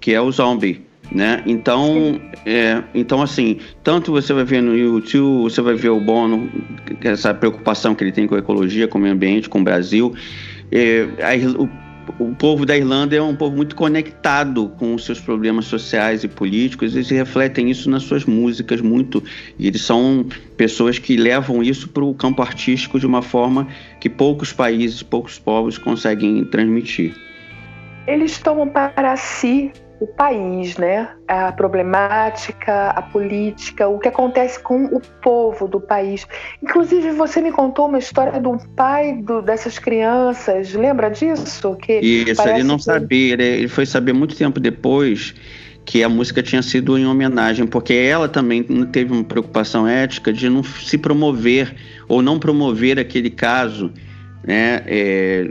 que 0.00 0.12
é 0.12 0.20
o 0.20 0.30
zombie 0.32 0.87
né? 1.10 1.42
Então, 1.46 2.20
é, 2.44 2.82
então 2.94 3.22
assim, 3.22 3.58
tanto 3.82 4.12
você 4.12 4.32
vai 4.32 4.44
ver 4.44 4.62
no 4.62 4.76
YouTube, 4.76 5.50
você 5.50 5.60
vai 5.60 5.74
ver 5.74 5.90
o 5.90 6.00
Bono, 6.00 6.50
essa 7.02 7.32
preocupação 7.32 7.94
que 7.94 8.04
ele 8.04 8.12
tem 8.12 8.26
com 8.26 8.34
a 8.34 8.38
ecologia, 8.38 8.86
com 8.86 8.98
o 8.98 9.00
meio 9.00 9.14
ambiente, 9.14 9.48
com 9.48 9.60
o 9.60 9.64
Brasil. 9.64 10.14
É, 10.70 11.06
a, 11.22 11.60
o, 11.60 11.68
o 12.18 12.34
povo 12.34 12.64
da 12.64 12.76
Irlanda 12.76 13.16
é 13.16 13.22
um 13.22 13.34
povo 13.34 13.56
muito 13.56 13.74
conectado 13.74 14.70
com 14.78 14.94
os 14.94 15.04
seus 15.04 15.20
problemas 15.20 15.66
sociais 15.66 16.24
e 16.24 16.28
políticos, 16.28 16.94
eles 16.94 17.10
refletem 17.10 17.70
isso 17.70 17.90
nas 17.90 18.02
suas 18.02 18.24
músicas 18.24 18.80
muito, 18.80 19.22
e 19.58 19.66
eles 19.66 19.82
são 19.82 20.26
pessoas 20.56 20.98
que 20.98 21.16
levam 21.16 21.62
isso 21.62 21.88
para 21.88 22.04
o 22.04 22.14
campo 22.14 22.42
artístico 22.42 22.98
de 22.98 23.06
uma 23.06 23.22
forma 23.22 23.68
que 24.00 24.08
poucos 24.08 24.52
países, 24.52 25.02
poucos 25.02 25.38
povos 25.38 25.78
conseguem 25.78 26.44
transmitir. 26.44 27.14
Eles 28.06 28.38
tomam 28.38 28.66
para 28.68 29.16
si 29.16 29.70
o 30.00 30.06
país, 30.06 30.76
né? 30.76 31.08
A 31.26 31.52
problemática, 31.52 32.90
a 32.90 33.02
política, 33.02 33.88
o 33.88 33.98
que 33.98 34.08
acontece 34.08 34.60
com 34.60 34.84
o 34.86 35.00
povo 35.22 35.66
do 35.66 35.80
país. 35.80 36.26
Inclusive, 36.62 37.10
você 37.12 37.40
me 37.40 37.50
contou 37.50 37.86
uma 37.86 37.98
história 37.98 38.40
do 38.40 38.58
pai 38.76 39.14
do, 39.22 39.42
dessas 39.42 39.78
crianças. 39.78 40.72
Lembra 40.74 41.10
disso? 41.10 41.76
Que 41.76 41.98
Isso, 41.98 42.48
ele 42.48 42.62
não 42.62 42.76
que... 42.76 42.84
sabia. 42.84 43.34
Ele 43.34 43.68
foi 43.68 43.86
saber 43.86 44.12
muito 44.12 44.36
tempo 44.36 44.60
depois 44.60 45.34
que 45.84 46.04
a 46.04 46.08
música 46.08 46.42
tinha 46.42 46.60
sido 46.62 46.98
em 46.98 47.06
homenagem, 47.06 47.66
porque 47.66 47.94
ela 47.94 48.28
também 48.28 48.62
teve 48.92 49.10
uma 49.10 49.24
preocupação 49.24 49.88
ética 49.88 50.30
de 50.30 50.48
não 50.48 50.62
se 50.62 50.98
promover 50.98 51.74
ou 52.06 52.20
não 52.20 52.38
promover 52.38 52.98
aquele 52.98 53.30
caso, 53.30 53.90
né? 54.46 54.82
É, 54.86 55.50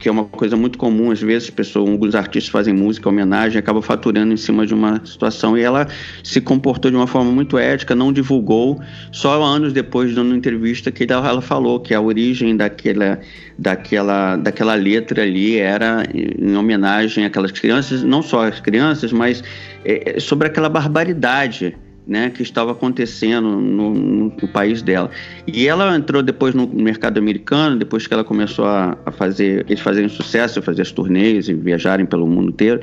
que 0.00 0.08
é 0.08 0.12
uma 0.12 0.24
coisa 0.24 0.56
muito 0.56 0.78
comum, 0.78 1.10
às 1.10 1.20
vezes, 1.20 1.50
pessoas, 1.50 1.86
alguns 1.86 2.14
artistas 2.14 2.50
fazem 2.50 2.72
música, 2.72 3.06
homenagem, 3.06 3.58
acabam 3.58 3.82
faturando 3.82 4.32
em 4.32 4.36
cima 4.36 4.66
de 4.66 4.72
uma 4.72 5.04
situação. 5.04 5.58
E 5.58 5.60
ela 5.60 5.86
se 6.24 6.40
comportou 6.40 6.90
de 6.90 6.96
uma 6.96 7.06
forma 7.06 7.30
muito 7.30 7.58
ética, 7.58 7.94
não 7.94 8.10
divulgou, 8.10 8.80
só 9.12 9.42
anos 9.42 9.74
depois, 9.74 10.14
dando 10.14 10.34
entrevista, 10.34 10.90
que 10.90 11.04
ela 11.04 11.42
falou 11.42 11.78
que 11.78 11.92
a 11.92 12.00
origem 12.00 12.56
daquela, 12.56 13.20
daquela, 13.58 14.36
daquela 14.36 14.74
letra 14.74 15.22
ali 15.22 15.58
era 15.58 16.02
em 16.14 16.56
homenagem 16.56 17.26
àquelas 17.26 17.52
crianças, 17.52 18.02
não 18.02 18.22
só 18.22 18.48
as 18.48 18.58
crianças, 18.58 19.12
mas 19.12 19.44
é, 19.84 20.18
sobre 20.18 20.46
aquela 20.46 20.70
barbaridade 20.70 21.76
né, 22.06 22.30
que 22.30 22.42
estava 22.42 22.72
acontecendo 22.72 23.60
no, 23.60 23.94
no, 23.94 24.24
no, 24.30 24.48
país 24.48 24.82
dela. 24.82 25.10
E 25.46 25.68
ela 25.68 25.94
entrou 25.96 26.22
depois 26.22 26.54
no 26.54 26.66
mercado 26.66 27.18
americano, 27.18 27.76
depois 27.76 28.06
que 28.06 28.14
ela 28.14 28.24
começou 28.24 28.64
a, 28.64 28.98
a 29.06 29.12
fazer, 29.12 29.64
eles 29.68 29.80
fazerem 29.80 30.08
sucesso, 30.08 30.60
fazer 30.62 30.82
as 30.82 30.90
turnês 30.90 31.48
e 31.48 31.54
viajarem 31.54 32.06
pelo 32.06 32.26
mundo 32.26 32.48
inteiro, 32.48 32.80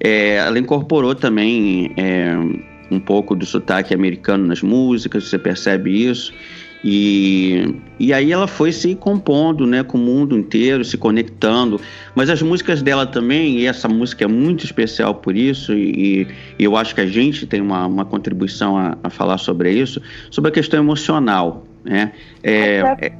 é, 0.00 0.36
ela 0.36 0.58
incorporou 0.58 1.14
também 1.14 1.92
é, 1.96 2.34
um 2.90 2.98
pouco 2.98 3.34
do 3.34 3.46
sotaque 3.46 3.94
americano 3.94 4.46
nas 4.46 4.62
músicas, 4.62 5.24
você 5.24 5.38
percebe 5.38 5.90
isso. 6.08 6.32
E, 6.86 7.80
e 7.98 8.12
aí 8.12 8.30
ela 8.30 8.46
foi 8.46 8.70
se 8.70 8.94
compondo 8.94 9.66
né, 9.66 9.82
com 9.82 9.96
o 9.96 10.00
mundo 10.00 10.36
inteiro, 10.36 10.84
se 10.84 10.98
conectando. 10.98 11.80
Mas 12.14 12.28
as 12.28 12.42
músicas 12.42 12.82
dela 12.82 13.06
também, 13.06 13.60
e 13.60 13.66
essa 13.66 13.88
música 13.88 14.24
é 14.24 14.28
muito 14.28 14.66
especial 14.66 15.14
por 15.14 15.34
isso, 15.34 15.72
e, 15.72 16.28
e 16.58 16.64
eu 16.64 16.76
acho 16.76 16.94
que 16.94 17.00
a 17.00 17.06
gente 17.06 17.46
tem 17.46 17.62
uma, 17.62 17.86
uma 17.86 18.04
contribuição 18.04 18.76
a, 18.76 18.98
a, 19.02 19.08
falar 19.08 19.38
sobre 19.38 19.72
isso, 19.72 20.02
sobre 20.30 20.50
a 20.50 20.52
questão 20.52 20.78
emocional. 20.78 21.64
Né? 21.82 22.12
É, 22.42 22.80
é, 23.00 23.12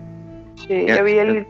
é, 0.69 1.01
eu 1.01 1.09
ia 1.09 1.47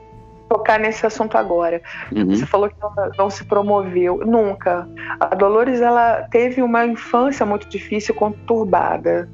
tocar 0.49 0.79
nesse 0.79 1.05
assunto 1.05 1.37
agora. 1.37 1.83
Uhum. 2.15 2.27
Você 2.27 2.47
falou 2.47 2.69
que 2.69 2.77
ela 2.81 3.11
não 3.19 3.29
se 3.29 3.45
promoveu. 3.45 4.23
Nunca. 4.25 4.89
A 5.19 5.35
Dolores 5.35 5.81
ela 5.81 6.29
teve 6.31 6.63
uma 6.63 6.87
infância 6.87 7.45
muito 7.45 7.69
difícil, 7.69 8.15
conturbada. 8.15 9.29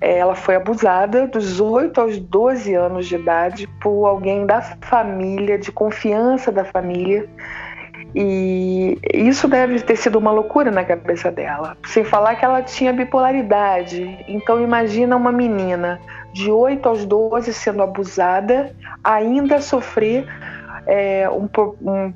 É, 0.00 0.18
ela 0.18 0.34
foi 0.34 0.54
abusada 0.54 1.26
dos 1.26 1.60
8 1.60 2.00
aos 2.00 2.18
12 2.18 2.74
anos 2.74 3.06
de 3.06 3.16
idade 3.16 3.66
por 3.80 4.06
alguém 4.06 4.46
da 4.46 4.60
família, 4.60 5.58
de 5.58 5.72
confiança 5.72 6.52
da 6.52 6.64
família. 6.64 7.28
E 8.14 8.98
isso 9.12 9.48
deve 9.48 9.80
ter 9.80 9.96
sido 9.96 10.18
uma 10.18 10.30
loucura 10.30 10.70
na 10.70 10.84
cabeça 10.84 11.30
dela. 11.30 11.76
Sem 11.84 12.04
falar 12.04 12.36
que 12.36 12.44
ela 12.44 12.62
tinha 12.62 12.92
bipolaridade. 12.92 14.24
Então 14.28 14.62
imagina 14.62 15.16
uma 15.16 15.32
menina 15.32 16.00
de 16.32 16.50
8 16.50 16.88
aos 16.88 17.04
12 17.04 17.52
sendo 17.52 17.82
abusada, 17.82 18.74
ainda 19.02 19.60
sofrer 19.60 20.26
é, 20.86 21.28
um, 21.28 21.48
um 21.82 22.12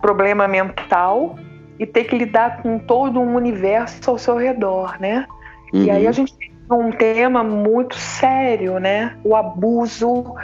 problema 0.00 0.46
mental 0.46 1.36
e 1.78 1.86
ter 1.86 2.04
que 2.04 2.16
lidar 2.16 2.62
com 2.62 2.78
todo 2.78 3.20
um 3.20 3.34
universo 3.34 4.10
ao 4.10 4.18
seu 4.18 4.36
redor, 4.36 4.96
né? 5.00 5.26
Uhum. 5.72 5.82
E 5.82 5.90
aí 5.90 6.06
a 6.06 6.12
gente 6.12 6.32
um 6.70 6.90
tema 6.90 7.44
muito 7.44 7.96
sério, 7.96 8.78
né? 8.78 9.16
O 9.22 9.36
abuso 9.36 10.34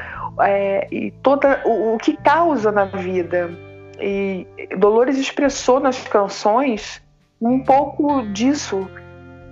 é, 0.40 0.86
e 0.90 1.10
toda 1.22 1.62
o, 1.64 1.94
o, 1.94 1.98
que 1.98 2.16
causa 2.16 2.70
na 2.70 2.84
vida. 2.84 3.50
E 3.98 4.46
Dolores 4.78 5.18
expressou 5.18 5.80
nas 5.80 6.06
canções 6.08 7.02
um 7.40 7.60
pouco 7.60 8.22
disso, 8.32 8.88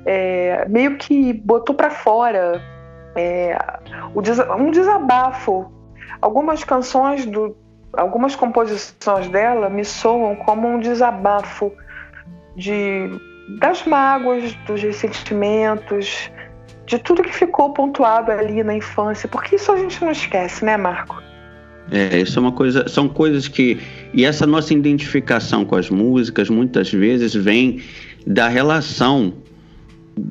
é, 0.04 0.66
meio 0.68 0.96
que 0.98 1.32
botou 1.32 1.74
para 1.74 1.90
fora 1.90 2.62
é, 3.16 3.58
um 4.58 4.70
desabafo. 4.70 5.72
Algumas 6.20 6.64
canções 6.64 7.24
do, 7.26 7.56
algumas 7.92 8.34
composições 8.36 9.28
dela 9.28 9.68
me 9.68 9.84
soam 9.84 10.36
como 10.36 10.68
um 10.68 10.80
desabafo 10.80 11.72
de 12.56 13.10
das 13.60 13.84
mágoas, 13.86 14.52
dos 14.66 14.82
ressentimentos, 14.82 16.30
de 16.88 16.98
tudo 16.98 17.22
que 17.22 17.34
ficou 17.34 17.70
pontuado 17.70 18.32
ali 18.32 18.64
na 18.64 18.74
infância, 18.74 19.28
porque 19.28 19.56
isso 19.56 19.70
a 19.70 19.76
gente 19.76 20.02
não 20.02 20.10
esquece, 20.10 20.64
né, 20.64 20.76
Marco? 20.76 21.22
É, 21.90 22.18
isso 22.18 22.38
é 22.38 22.42
uma 22.42 22.52
coisa, 22.52 22.88
são 22.88 23.08
coisas 23.08 23.46
que 23.46 23.78
e 24.12 24.24
essa 24.24 24.46
nossa 24.46 24.74
identificação 24.74 25.64
com 25.64 25.76
as 25.76 25.88
músicas 25.90 26.48
muitas 26.50 26.90
vezes 26.90 27.34
vem 27.34 27.82
da 28.26 28.48
relação 28.48 29.34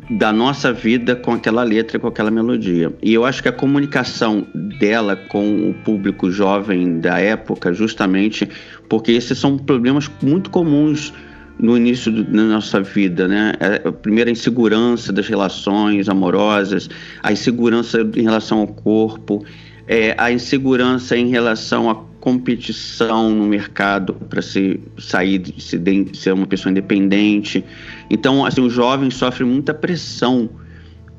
da 0.09 0.33
nossa 0.33 0.73
vida 0.73 1.15
com 1.15 1.31
aquela 1.31 1.63
letra, 1.63 1.97
com 1.97 2.07
aquela 2.07 2.29
melodia. 2.29 2.91
E 3.01 3.13
eu 3.13 3.23
acho 3.23 3.41
que 3.41 3.47
a 3.47 3.53
comunicação 3.53 4.45
dela 4.79 5.15
com 5.15 5.69
o 5.69 5.73
público 5.85 6.29
jovem 6.29 6.99
da 6.99 7.19
época, 7.19 7.71
justamente 7.73 8.49
porque 8.89 9.11
esses 9.11 9.37
são 9.37 9.57
problemas 9.57 10.11
muito 10.21 10.49
comuns 10.49 11.13
no 11.59 11.75
início 11.75 12.11
da 12.11 12.43
nossa 12.43 12.81
vida, 12.81 13.27
né? 13.27 13.53
É, 13.59 13.87
a 13.87 13.91
primeira 13.91 14.29
insegurança 14.29 15.11
das 15.11 15.27
relações 15.27 16.07
amorosas, 16.07 16.89
a 17.23 17.31
insegurança 17.31 18.01
em 18.15 18.23
relação 18.23 18.59
ao 18.59 18.67
corpo, 18.67 19.43
é, 19.87 20.15
a 20.17 20.31
insegurança 20.31 21.17
em 21.17 21.29
relação 21.29 21.89
à 21.89 21.95
competição 22.19 23.31
no 23.31 23.45
mercado 23.45 24.13
para 24.13 24.41
se 24.41 24.79
sair 24.97 25.39
de 25.39 25.61
ser, 25.61 25.79
de 25.79 26.17
ser 26.17 26.33
uma 26.33 26.45
pessoa 26.45 26.71
independente. 26.71 27.63
Então, 28.09 28.45
assim, 28.45 28.61
o 28.61 28.69
jovem 28.69 29.09
sofre 29.09 29.43
muita 29.43 29.73
pressão 29.73 30.49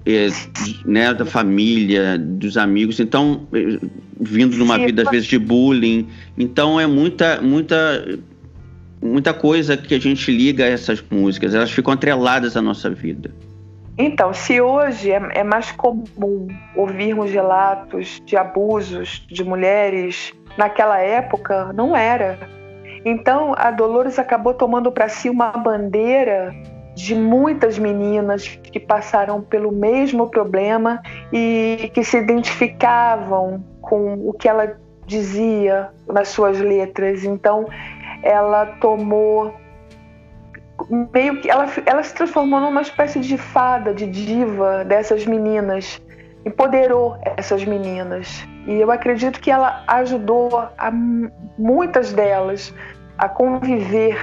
é, 0.05 0.29
né, 0.85 1.13
da 1.13 1.25
família, 1.25 2.19
dos 2.19 2.57
amigos, 2.57 3.01
então 3.01 3.47
é, 3.53 3.79
vindo 4.21 4.57
de 4.57 4.63
uma 4.63 4.79
vida 4.79 5.03
às 5.03 5.11
vezes 5.11 5.27
de 5.27 5.39
bullying, 5.39 6.07
então 6.37 6.81
é 6.81 6.87
muita 6.87 7.41
muita 7.43 8.19
muita 9.03 9.33
coisa 9.33 9.77
que 9.77 9.95
a 9.95 10.01
gente 10.01 10.31
liga 10.31 10.65
a 10.65 10.69
essas 10.69 11.03
músicas, 11.11 11.55
elas 11.55 11.71
ficam 11.71 11.93
atreladas 11.93 12.57
à 12.57 12.63
nossa 12.63 12.91
vida. 12.91 13.31
Então, 13.97 14.33
se 14.33 14.61
hoje 14.61 15.11
é, 15.11 15.21
é 15.35 15.43
mais 15.43 15.73
comum 15.73 16.47
ouvirmos 16.77 17.33
relatos 17.33 18.23
de 18.25 18.37
abusos 18.37 19.27
de 19.29 19.43
mulheres, 19.43 20.33
naquela 20.57 21.01
época 21.01 21.73
não 21.73 21.97
era. 21.97 22.39
Então, 23.05 23.55
a 23.57 23.71
Dolores 23.73 24.19
acabou 24.19 24.55
tomando 24.55 24.93
para 24.93 25.09
si 25.09 25.29
uma 25.29 25.51
bandeira 25.51 26.55
de 26.95 27.15
muitas 27.15 27.79
meninas 27.79 28.47
que 28.47 28.79
passaram 28.79 29.41
pelo 29.41 29.73
mesmo 29.73 30.29
problema 30.29 31.01
e 31.33 31.91
que 31.95 32.03
se 32.03 32.19
identificavam 32.19 33.65
com 33.81 34.15
o 34.29 34.33
que 34.33 34.49
ela 34.49 34.77
dizia 35.07 35.91
nas 36.07 36.29
suas 36.29 36.59
letras. 36.61 37.25
Então, 37.25 37.67
ela 38.23 38.67
tomou 38.81 39.55
meio 41.13 41.41
que 41.41 41.51
ela, 41.51 41.67
ela 41.87 42.03
se 42.03 42.15
transformou 42.15 42.61
numa 42.61 42.83
espécie 42.83 43.21
de 43.21 43.37
fada, 43.37 43.93
de 43.93 44.07
diva 44.07 44.85
dessas 44.85 45.27
meninas, 45.27 46.01
empoderou 46.45 47.17
essas 47.37 47.65
meninas. 47.65 48.47
E 48.67 48.75
eu 48.75 48.91
acredito 48.91 49.41
que 49.41 49.51
ela 49.51 49.83
ajudou 49.89 50.57
a 50.57 50.91
muitas 51.59 52.13
delas 52.13 52.73
a 53.17 53.29
conviver 53.29 54.17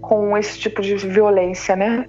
com 0.00 0.36
esse 0.36 0.58
tipo 0.58 0.82
de 0.82 0.96
violência, 0.96 1.76
né? 1.76 2.06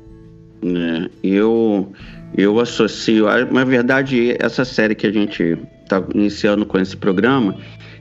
É, 0.64 1.10
eu 1.24 1.92
eu 2.36 2.60
associo, 2.60 3.26
na 3.52 3.64
verdade, 3.64 4.36
essa 4.40 4.66
série 4.66 4.96
que 4.96 5.06
a 5.06 5.12
gente 5.12 5.58
está 5.84 6.04
iniciando 6.16 6.66
com 6.66 6.80
esse 6.80 6.98
programa 6.98 7.56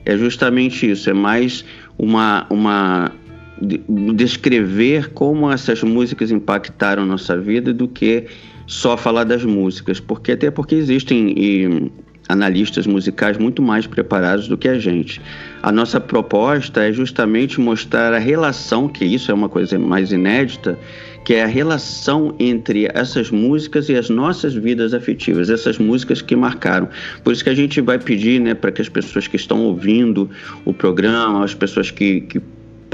é 0.05 0.17
justamente 0.17 0.89
isso, 0.89 1.09
é 1.09 1.13
mais 1.13 1.63
uma, 1.99 2.47
uma 2.49 3.11
descrever 4.15 5.11
como 5.11 5.51
essas 5.51 5.81
músicas 5.83 6.31
impactaram 6.31 7.05
nossa 7.05 7.37
vida 7.37 7.73
do 7.73 7.87
que 7.87 8.25
só 8.65 8.97
falar 8.97 9.23
das 9.23 9.43
músicas, 9.43 9.99
porque 9.99 10.31
até 10.31 10.49
porque 10.49 10.75
existem 10.75 11.33
e, 11.37 11.91
analistas 12.27 12.87
musicais 12.87 13.37
muito 13.37 13.61
mais 13.61 13.85
preparados 13.85 14.47
do 14.47 14.57
que 14.57 14.67
a 14.67 14.79
gente. 14.79 15.21
A 15.61 15.71
nossa 15.71 15.99
proposta 15.99 16.83
é 16.83 16.91
justamente 16.91 17.59
mostrar 17.59 18.13
a 18.13 18.17
relação, 18.17 18.87
que 18.87 19.05
isso 19.05 19.31
é 19.31 19.33
uma 19.33 19.49
coisa 19.49 19.77
mais 19.77 20.11
inédita, 20.11 20.77
que 21.25 21.33
é 21.33 21.43
a 21.43 21.47
relação 21.47 22.35
entre 22.39 22.89
essas 22.93 23.31
músicas 23.31 23.87
e 23.89 23.95
as 23.95 24.09
nossas 24.09 24.53
vidas 24.53 24.93
afetivas, 24.93 25.49
essas 25.49 25.77
músicas 25.77 26.21
que 26.21 26.35
marcaram. 26.35 26.89
Por 27.23 27.31
isso 27.33 27.43
que 27.43 27.49
a 27.49 27.55
gente 27.55 27.79
vai 27.81 27.97
pedir 27.97 28.39
né, 28.41 28.53
para 28.53 28.71
que 28.71 28.81
as 28.81 28.89
pessoas 28.89 29.27
que 29.27 29.35
estão 29.35 29.61
ouvindo 29.61 30.29
o 30.65 30.73
programa, 30.73 31.43
as 31.43 31.53
pessoas 31.53 31.91
que, 31.91 32.21
que 32.21 32.41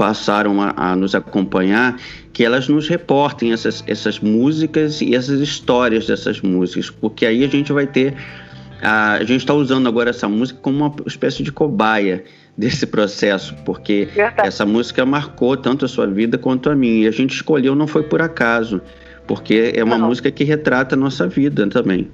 passaram 0.00 0.62
a, 0.62 0.72
a, 0.74 0.96
nos 0.96 1.14
acompanhar, 1.14 2.00
que 2.32 2.42
elas 2.42 2.66
nos 2.70 2.88
reportem 2.88 3.52
essas, 3.52 3.84
essas 3.86 4.18
músicas 4.18 5.02
e 5.02 5.14
essas 5.14 5.40
histórias 5.40 6.06
dessas 6.06 6.40
músicas, 6.40 6.88
porque 6.88 7.26
aí 7.26 7.44
a 7.44 7.48
gente 7.48 7.70
vai 7.70 7.86
ter. 7.86 8.16
A, 8.80 9.16
a 9.16 9.24
gente 9.24 9.40
está 9.40 9.52
usando 9.52 9.86
agora 9.86 10.08
essa 10.08 10.26
música 10.26 10.58
como 10.62 10.86
uma 10.86 10.94
espécie 11.06 11.42
de 11.42 11.52
cobaia 11.52 12.24
desse 12.56 12.86
processo, 12.86 13.54
porque 13.62 14.08
Verdade. 14.14 14.48
essa 14.48 14.64
música 14.64 15.04
marcou 15.04 15.54
tanto 15.54 15.84
a 15.84 15.88
sua 15.88 16.06
vida 16.06 16.38
quanto 16.38 16.70
a 16.70 16.74
minha. 16.74 17.04
E 17.04 17.06
a 17.06 17.10
gente 17.10 17.34
escolheu 17.34 17.74
não 17.74 17.86
foi 17.86 18.02
por 18.02 18.22
acaso, 18.22 18.80
porque 19.26 19.74
é 19.76 19.84
uma 19.84 19.98
não. 19.98 20.08
música 20.08 20.30
que 20.30 20.44
retrata 20.44 20.94
a 20.94 20.98
nossa 20.98 21.28
vida 21.28 21.66
também. 21.66 22.08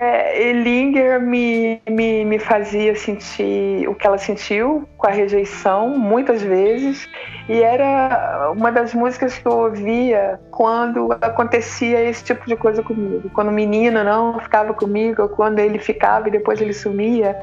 É, 0.00 0.48
Elinger 0.48 1.20
me, 1.20 1.82
me, 1.90 2.24
me 2.24 2.38
fazia 2.38 2.94
sentir 2.94 3.88
o 3.88 3.94
que 3.96 4.06
ela 4.06 4.16
sentiu 4.16 4.88
com 4.96 5.08
a 5.08 5.10
rejeição, 5.10 5.98
muitas 5.98 6.40
vezes, 6.40 7.08
e 7.48 7.60
era 7.60 8.52
uma 8.56 8.70
das 8.70 8.94
músicas 8.94 9.36
que 9.36 9.46
eu 9.46 9.52
ouvia 9.52 10.38
quando 10.52 11.10
acontecia 11.20 12.00
esse 12.04 12.22
tipo 12.22 12.46
de 12.46 12.54
coisa 12.54 12.80
comigo. 12.80 13.28
Quando 13.30 13.48
o 13.48 13.52
menino 13.52 14.04
não 14.04 14.38
ficava 14.38 14.72
comigo, 14.72 15.28
quando 15.30 15.58
ele 15.58 15.80
ficava 15.80 16.28
e 16.28 16.30
depois 16.30 16.60
ele 16.60 16.72
sumia. 16.72 17.36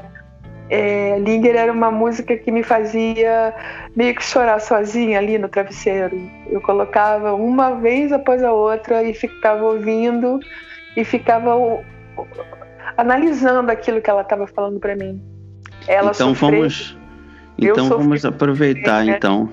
É, 0.70 1.18
Linger 1.18 1.56
era 1.56 1.72
uma 1.72 1.90
música 1.90 2.36
que 2.36 2.50
me 2.50 2.62
fazia 2.62 3.54
meio 3.94 4.14
que 4.14 4.24
chorar 4.24 4.60
sozinha 4.60 5.18
ali 5.18 5.36
no 5.36 5.48
travesseiro. 5.48 6.18
Eu 6.50 6.62
colocava 6.62 7.34
uma 7.34 7.72
vez 7.74 8.12
após 8.12 8.42
a 8.42 8.52
outra 8.52 9.02
e 9.02 9.12
ficava 9.12 9.62
ouvindo 9.62 10.40
e 10.96 11.04
ficava 11.04 11.54
analisando 12.96 13.70
aquilo 13.70 14.00
que 14.00 14.10
ela 14.10 14.22
estava 14.22 14.46
falando 14.46 14.80
para 14.80 14.96
mim. 14.96 15.20
Ela 15.86 16.12
então 16.14 16.34
sofreu, 16.34 16.60
vamos, 16.60 16.96
então 17.58 17.88
vamos 17.88 18.24
aproveitar 18.24 19.06
é. 19.06 19.16
então. 19.16 19.52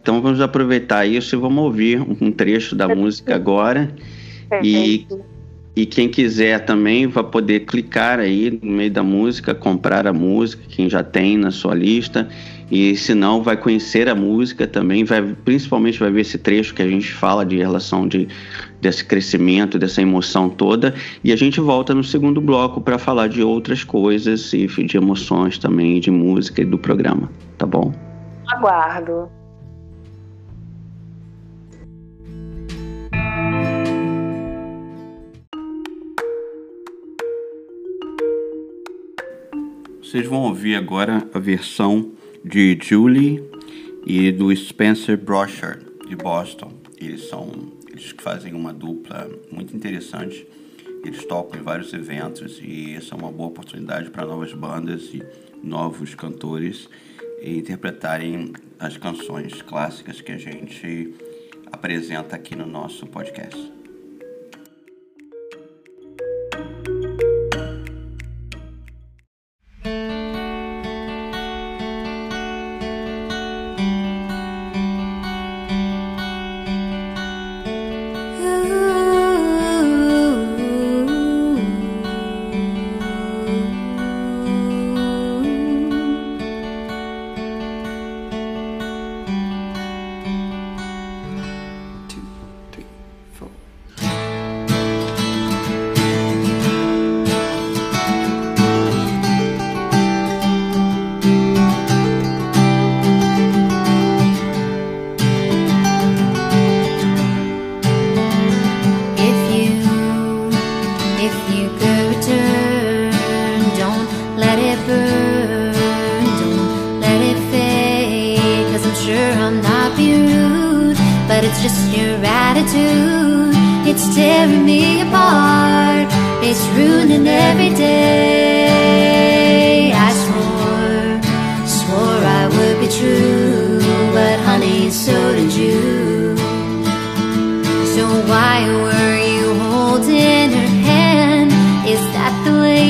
Então 0.00 0.22
vamos 0.22 0.40
aproveitar 0.40 1.04
isso 1.04 1.36
e 1.36 1.38
vamos 1.38 1.62
ouvir 1.62 2.00
um 2.00 2.32
trecho 2.32 2.74
da 2.74 2.88
música 2.88 3.34
agora. 3.34 3.90
E, 4.62 5.06
e 5.74 5.86
quem 5.86 6.08
quiser 6.08 6.64
também 6.64 7.06
vai 7.06 7.22
poder 7.22 7.60
clicar 7.60 8.18
aí 8.18 8.58
no 8.62 8.72
meio 8.72 8.90
da 8.90 9.02
música, 9.02 9.54
comprar 9.54 10.06
a 10.06 10.12
música, 10.12 10.62
quem 10.68 10.90
já 10.90 11.02
tem 11.02 11.36
na 11.38 11.50
sua 11.50 11.74
lista. 11.74 12.28
E 12.70 12.96
se 12.96 13.14
não, 13.14 13.42
vai 13.42 13.56
conhecer 13.56 14.08
a 14.08 14.14
música 14.14 14.66
também, 14.66 15.04
vai, 15.04 15.22
principalmente 15.44 15.98
vai 15.98 16.10
ver 16.10 16.20
esse 16.20 16.38
trecho 16.38 16.74
que 16.74 16.82
a 16.82 16.88
gente 16.88 17.12
fala 17.12 17.44
de 17.44 17.56
relação 17.56 18.06
de, 18.06 18.28
desse 18.80 19.04
crescimento, 19.04 19.78
dessa 19.78 20.02
emoção 20.02 20.48
toda. 20.48 20.94
E 21.22 21.32
a 21.32 21.36
gente 21.36 21.60
volta 21.60 21.94
no 21.94 22.04
segundo 22.04 22.40
bloco 22.40 22.80
para 22.80 22.98
falar 22.98 23.28
de 23.28 23.42
outras 23.42 23.82
coisas 23.82 24.52
e 24.52 24.66
de 24.66 24.96
emoções 24.96 25.56
também, 25.58 25.98
de 25.98 26.10
música 26.10 26.62
e 26.62 26.64
do 26.64 26.78
programa, 26.78 27.30
tá 27.56 27.66
bom? 27.66 27.92
Aguardo. 28.48 29.39
Vocês 40.10 40.26
vão 40.26 40.40
ouvir 40.40 40.74
agora 40.74 41.24
a 41.32 41.38
versão 41.38 42.10
de 42.44 42.76
Julie 42.82 43.48
e 44.04 44.32
do 44.32 44.52
Spencer 44.56 45.16
Brochard 45.16 45.86
de 46.04 46.16
Boston. 46.16 46.72
Eles 47.00 47.28
são 47.28 47.48
eles 47.88 48.12
fazem 48.18 48.52
uma 48.52 48.72
dupla 48.72 49.30
muito 49.52 49.76
interessante. 49.76 50.44
Eles 51.04 51.24
tocam 51.26 51.60
em 51.60 51.62
vários 51.62 51.92
eventos 51.92 52.58
e 52.60 52.96
essa 52.96 53.14
é 53.14 53.18
uma 53.18 53.30
boa 53.30 53.50
oportunidade 53.50 54.10
para 54.10 54.26
novas 54.26 54.52
bandas 54.52 55.14
e 55.14 55.22
novos 55.62 56.12
cantores 56.16 56.88
interpretarem 57.40 58.52
as 58.80 58.96
canções 58.96 59.62
clássicas 59.62 60.20
que 60.20 60.32
a 60.32 60.38
gente 60.38 61.14
apresenta 61.70 62.34
aqui 62.34 62.56
no 62.56 62.66
nosso 62.66 63.06
podcast. 63.06 63.79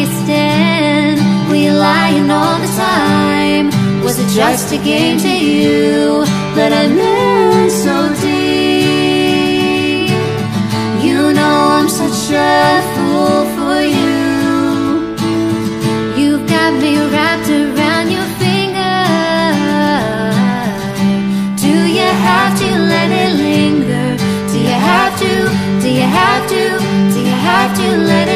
we? 0.06 1.20
We 1.50 1.70
lying 1.70 2.30
all 2.30 2.58
the 2.60 2.68
time. 2.76 3.70
Was 4.02 4.18
it 4.18 4.28
just 4.34 4.72
a 4.72 4.78
game 4.78 5.18
to 5.18 5.28
you? 5.28 6.24
But 6.54 6.72
I 6.72 6.86
meant 6.86 7.72
so 7.72 8.08
deep. 8.20 8.50
You 11.04 11.32
know 11.32 11.56
I'm 11.78 11.88
such 11.88 12.30
a 12.32 12.82
fool 12.94 13.44
for 13.56 13.80
you. 13.82 15.14
You've 16.16 16.46
got 16.48 16.72
me 16.80 16.96
wrapped 17.12 17.50
around 17.50 18.10
your 18.10 18.28
finger. 18.40 19.04
Do 21.56 21.74
you 21.98 22.10
have 22.28 22.58
to 22.58 22.68
let 22.92 23.10
it 23.10 23.32
linger? 23.36 24.16
Do 24.52 24.58
you 24.58 24.78
have 24.92 25.18
to? 25.20 25.32
Do 25.82 25.88
you 25.90 26.08
have 26.20 26.48
to? 26.48 26.78
Do 27.12 27.18
you 27.20 27.36
have 27.50 27.76
to 27.76 27.96
let 27.96 28.28
it 28.28 28.29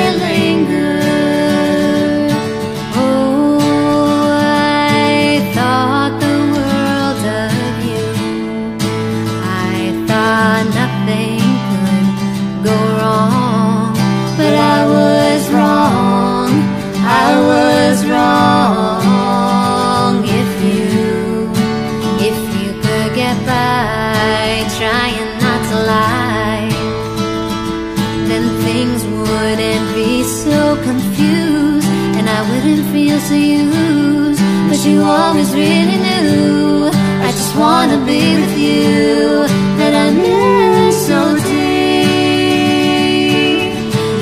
always 35.08 35.52
really 35.54 35.98
knew 36.06 36.90
I 37.26 37.30
just 37.30 37.54
wanna 37.56 37.98
be 38.04 38.36
with 38.40 38.56
you, 38.58 39.46
that 39.78 39.94
I 40.04 40.10
miss 40.10 41.06
so 41.06 41.20
deep. 41.50 41.74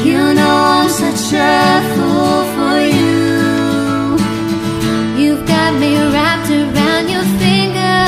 You 0.09 0.35
know 0.38 0.55
I'm 0.79 0.88
such 0.88 1.25
a 1.35 1.81
fool 1.92 2.42
for 2.55 2.77
you. 2.99 4.16
You've 5.21 5.45
got 5.47 5.71
me 5.83 5.90
wrapped 6.12 6.51
around 6.51 7.05
your 7.14 7.27
finger. 7.42 8.01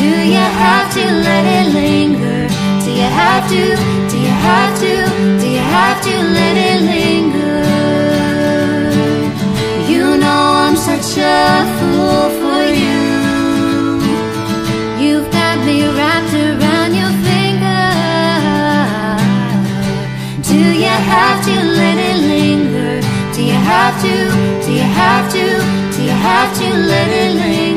Do 0.00 0.10
you 0.34 0.46
have 0.64 0.88
to 0.98 1.04
let 1.26 1.44
it 1.58 1.66
linger? 1.80 2.40
Do 2.84 2.90
you 3.00 3.10
have 3.22 3.44
to? 3.54 3.62
Do 4.10 4.16
you 4.26 4.34
have 4.48 4.72
to? 4.84 4.94
Do 5.40 5.46
you 5.56 5.64
have 5.78 5.98
to 6.08 6.14
let 6.38 6.54
it 6.56 6.67
have 23.98 24.62
to? 24.62 24.66
Do 24.66 24.72
you 24.72 24.82
have 24.82 25.32
to? 25.32 25.96
Do 25.96 26.04
you 26.04 26.10
have 26.10 26.56
to 26.58 26.64
let 26.64 27.08
it 27.08 27.34
linger? 27.34 27.67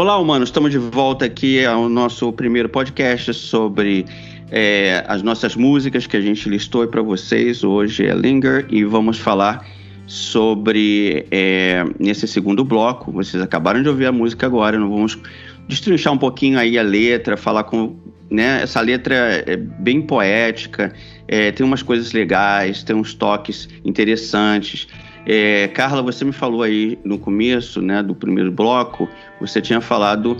Olá, 0.00 0.16
humanos. 0.16 0.48
Estamos 0.48 0.70
de 0.70 0.78
volta 0.78 1.26
aqui 1.26 1.62
ao 1.62 1.86
nosso 1.86 2.32
primeiro 2.32 2.70
podcast 2.70 3.34
sobre 3.34 4.06
é, 4.50 5.04
as 5.06 5.22
nossas 5.22 5.54
músicas 5.54 6.06
que 6.06 6.16
a 6.16 6.22
gente 6.22 6.48
listou 6.48 6.88
para 6.88 7.02
vocês. 7.02 7.62
Hoje 7.62 8.06
é 8.06 8.14
Linger 8.14 8.66
e 8.70 8.82
vamos 8.82 9.18
falar 9.18 9.62
sobre 10.06 11.26
é, 11.30 11.84
nesse 11.98 12.26
segundo 12.26 12.64
bloco. 12.64 13.12
Vocês 13.12 13.42
acabaram 13.42 13.82
de 13.82 13.90
ouvir 13.90 14.06
a 14.06 14.12
música 14.12 14.46
agora. 14.46 14.78
Nós 14.78 14.88
vamos 14.88 15.18
destrinchar 15.68 16.14
um 16.14 16.18
pouquinho 16.18 16.58
aí 16.58 16.78
a 16.78 16.82
letra, 16.82 17.36
falar 17.36 17.64
com 17.64 17.94
né, 18.30 18.62
essa 18.62 18.80
letra 18.80 19.44
é 19.46 19.54
bem 19.54 20.00
poética, 20.00 20.94
é, 21.28 21.52
tem 21.52 21.66
umas 21.66 21.82
coisas 21.82 22.12
legais, 22.12 22.82
tem 22.82 22.96
uns 22.96 23.12
toques 23.12 23.68
interessantes. 23.84 24.88
É, 25.26 25.68
Carla, 25.68 26.02
você 26.02 26.24
me 26.24 26.32
falou 26.32 26.62
aí 26.62 26.98
no 27.04 27.18
começo, 27.18 27.80
né, 27.82 28.02
do 28.02 28.14
primeiro 28.14 28.50
bloco, 28.50 29.08
você 29.40 29.60
tinha 29.60 29.80
falado 29.80 30.36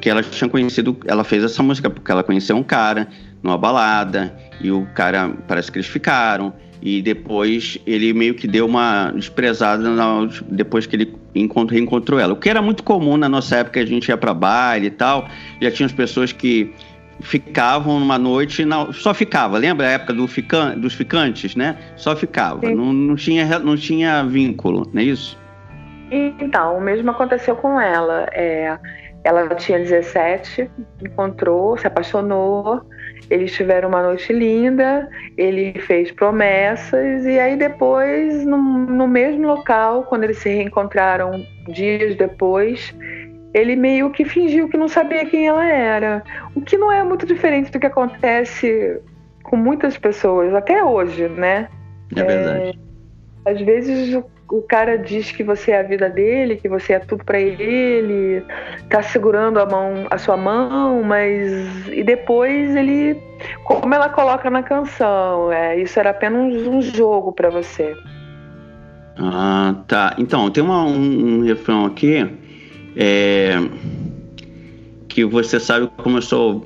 que 0.00 0.10
ela 0.10 0.22
tinha 0.22 0.48
conhecido, 0.48 0.96
ela 1.06 1.22
fez 1.24 1.44
essa 1.44 1.62
música 1.62 1.88
porque 1.88 2.10
ela 2.10 2.22
conheceu 2.24 2.56
um 2.56 2.62
cara 2.62 3.08
numa 3.42 3.56
balada 3.56 4.34
e 4.60 4.70
o 4.70 4.86
cara 4.94 5.30
parece 5.46 5.70
que 5.70 5.78
eles 5.78 5.86
ficaram 5.86 6.52
e 6.82 7.00
depois 7.02 7.78
ele 7.86 8.12
meio 8.12 8.34
que 8.34 8.46
deu 8.48 8.66
uma 8.66 9.12
desprezada 9.14 9.88
na- 9.90 10.28
depois 10.50 10.86
que 10.86 10.96
ele 10.96 11.14
encontrou, 11.34 11.76
reencontrou 11.78 12.18
ela. 12.18 12.32
O 12.32 12.36
que 12.36 12.48
era 12.48 12.60
muito 12.60 12.82
comum 12.82 13.16
na 13.16 13.28
nossa 13.28 13.56
época, 13.56 13.80
a 13.80 13.84
gente 13.86 14.08
ia 14.08 14.16
para 14.16 14.34
baile 14.34 14.86
e 14.86 14.90
tal, 14.90 15.28
já 15.60 15.70
tinha 15.70 15.86
as 15.86 15.92
pessoas 15.92 16.32
que 16.32 16.72
ficavam 17.20 18.00
numa 18.00 18.18
noite, 18.18 18.64
na- 18.64 18.92
só 18.92 19.12
ficava, 19.14 19.58
lembra 19.58 19.86
a 19.86 19.90
época 19.90 20.12
do 20.12 20.26
fican, 20.26 20.78
dos 20.78 20.94
ficantes, 20.94 21.54
né? 21.54 21.76
Só 21.96 22.16
ficava, 22.16 22.66
Sim. 22.66 22.74
não, 22.74 22.92
não, 22.92 23.16
tinha, 23.16 23.58
não 23.58 23.76
tinha 23.76 24.22
vínculo, 24.24 24.88
não 24.92 25.00
é 25.00 25.04
isso? 25.04 25.38
Então, 26.10 26.76
o 26.76 26.80
mesmo 26.80 27.10
aconteceu 27.10 27.54
com 27.54 27.80
ela. 27.80 28.26
É, 28.32 28.76
ela 29.22 29.54
tinha 29.54 29.78
17, 29.78 30.70
encontrou, 31.04 31.76
se 31.78 31.86
apaixonou, 31.86 32.82
eles 33.28 33.52
tiveram 33.52 33.88
uma 33.90 34.02
noite 34.02 34.32
linda, 34.32 35.08
ele 35.36 35.78
fez 35.80 36.10
promessas, 36.10 37.24
e 37.26 37.38
aí 37.38 37.56
depois, 37.56 38.44
no, 38.44 38.56
no 38.58 39.06
mesmo 39.06 39.46
local, 39.46 40.04
quando 40.04 40.24
eles 40.24 40.38
se 40.38 40.48
reencontraram 40.48 41.44
dias 41.68 42.16
depois, 42.16 42.94
ele 43.52 43.76
meio 43.76 44.10
que 44.10 44.24
fingiu 44.24 44.68
que 44.68 44.76
não 44.76 44.88
sabia 44.88 45.26
quem 45.26 45.46
ela 45.48 45.66
era. 45.66 46.22
O 46.54 46.60
que 46.60 46.76
não 46.76 46.90
é 46.90 47.02
muito 47.02 47.26
diferente 47.26 47.70
do 47.70 47.80
que 47.80 47.86
acontece 47.86 49.00
com 49.42 49.56
muitas 49.56 49.96
pessoas, 49.98 50.54
até 50.54 50.84
hoje, 50.84 51.28
né? 51.28 51.68
É 52.14 52.22
verdade. 52.22 52.78
Às 53.44 53.60
vezes 53.60 54.14
o, 54.14 54.24
o 54.50 54.62
cara 54.62 54.96
diz 54.96 55.32
que 55.32 55.42
você 55.42 55.72
é 55.72 55.80
a 55.80 55.82
vida 55.82 56.08
dele, 56.08 56.56
que 56.56 56.68
você 56.68 56.92
é 56.92 56.98
tudo 57.00 57.24
pra 57.24 57.40
ele, 57.40 58.44
tá 58.88 59.02
segurando 59.02 59.58
a 59.58 59.66
mão, 59.66 60.06
a 60.10 60.18
sua 60.18 60.36
mão, 60.36 61.02
mas 61.02 61.88
e 61.88 62.04
depois 62.04 62.76
ele, 62.76 63.20
como 63.64 63.92
ela 63.92 64.08
coloca 64.08 64.48
na 64.50 64.62
canção, 64.62 65.50
é, 65.50 65.80
isso 65.80 65.98
era 65.98 66.10
apenas 66.10 66.54
um, 66.66 66.80
jogo 66.82 67.32
pra 67.32 67.50
você. 67.50 67.96
Ah, 69.18 69.74
tá. 69.88 70.14
Então, 70.18 70.50
tem 70.50 70.62
uma- 70.62 70.84
um, 70.84 71.38
um 71.38 71.42
refrão 71.42 71.84
aqui 71.86 72.26
é, 72.96 73.56
que 75.08 75.24
você 75.24 75.60
sabe 75.60 75.88
como 75.98 76.18
eu 76.18 76.22
sou. 76.22 76.64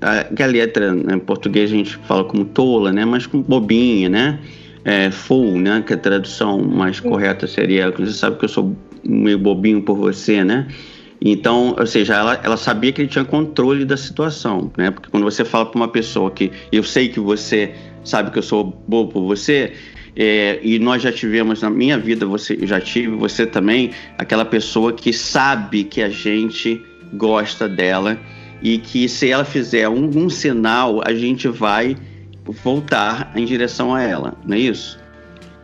A, 0.00 0.24
que 0.24 0.42
a 0.42 0.46
letra 0.46 0.94
né, 0.94 1.14
em 1.14 1.18
português 1.18 1.72
a 1.72 1.74
gente 1.74 1.96
fala 1.96 2.24
como 2.24 2.44
tola, 2.44 2.92
né? 2.92 3.04
Mas 3.04 3.26
com 3.26 3.42
bobinha, 3.42 4.08
né? 4.08 4.38
É, 4.84 5.10
full, 5.10 5.58
né? 5.58 5.82
Que 5.86 5.94
a 5.94 5.96
tradução 5.96 6.62
mais 6.62 7.00
correta 7.00 7.46
seria. 7.46 7.90
Você 7.90 8.12
sabe 8.12 8.38
que 8.38 8.44
eu 8.44 8.48
sou 8.48 8.76
meio 9.04 9.38
bobinho 9.38 9.82
por 9.82 9.96
você, 9.96 10.44
né? 10.44 10.68
Então, 11.20 11.74
ou 11.76 11.86
seja, 11.86 12.14
ela, 12.14 12.40
ela 12.44 12.56
sabia 12.56 12.92
que 12.92 13.02
ele 13.02 13.08
tinha 13.08 13.24
controle 13.24 13.84
da 13.84 13.96
situação, 13.96 14.70
né? 14.76 14.90
Porque 14.90 15.10
quando 15.10 15.24
você 15.24 15.44
fala 15.44 15.66
para 15.66 15.76
uma 15.76 15.88
pessoa 15.88 16.30
que 16.30 16.52
eu 16.70 16.84
sei 16.84 17.08
que 17.08 17.18
você 17.18 17.74
sabe 18.04 18.30
que 18.30 18.38
eu 18.38 18.42
sou 18.42 18.64
bobo 18.86 19.12
por 19.12 19.26
você, 19.26 19.72
é, 20.18 20.58
e 20.62 20.80
nós 20.80 21.00
já 21.00 21.12
tivemos 21.12 21.62
na 21.62 21.70
minha 21.70 21.96
vida, 21.96 22.26
você 22.26 22.58
já 22.66 22.80
tive, 22.80 23.14
você 23.14 23.46
também, 23.46 23.92
aquela 24.18 24.44
pessoa 24.44 24.92
que 24.92 25.12
sabe 25.12 25.84
que 25.84 26.02
a 26.02 26.08
gente 26.08 26.84
gosta 27.14 27.68
dela 27.68 28.18
e 28.60 28.78
que 28.78 29.08
se 29.08 29.30
ela 29.30 29.44
fizer 29.44 29.88
um, 29.88 30.10
um 30.18 30.28
sinal, 30.28 31.00
a 31.06 31.14
gente 31.14 31.46
vai 31.46 31.96
voltar 32.64 33.30
em 33.36 33.44
direção 33.44 33.94
a 33.94 34.02
ela, 34.02 34.34
não 34.44 34.56
é 34.56 34.58
isso? 34.58 35.00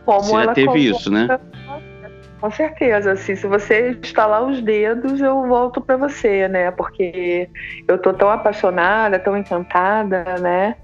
Como 0.05 0.21
Você 0.21 0.31
já 0.31 0.53
teve 0.53 0.67
coloca- 0.67 0.79
isso, 0.79 1.11
né? 1.11 1.39
Com 2.39 2.51
certeza, 2.51 3.13
assim, 3.13 3.35
se 3.35 3.47
você 3.47 3.97
estalar 4.03 4.47
os 4.47 4.61
dedos, 4.61 5.19
eu 5.19 5.47
volto 5.47 5.81
pra 5.81 5.97
você, 5.97 6.47
né? 6.47 6.69
Porque 6.69 7.49
eu 7.87 7.97
tô 7.97 8.13
tão 8.13 8.29
apaixonada, 8.29 9.17
tão 9.17 9.35
encantada, 9.35 10.23
né? 10.39 10.75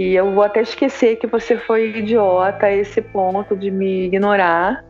Que 0.00 0.14
eu 0.14 0.32
vou 0.32 0.42
até 0.42 0.62
esquecer 0.62 1.16
que 1.16 1.26
você 1.26 1.58
foi 1.58 1.90
idiota 1.94 2.64
a 2.64 2.72
esse 2.72 3.02
ponto 3.02 3.54
de 3.54 3.70
me 3.70 4.06
ignorar. 4.06 4.82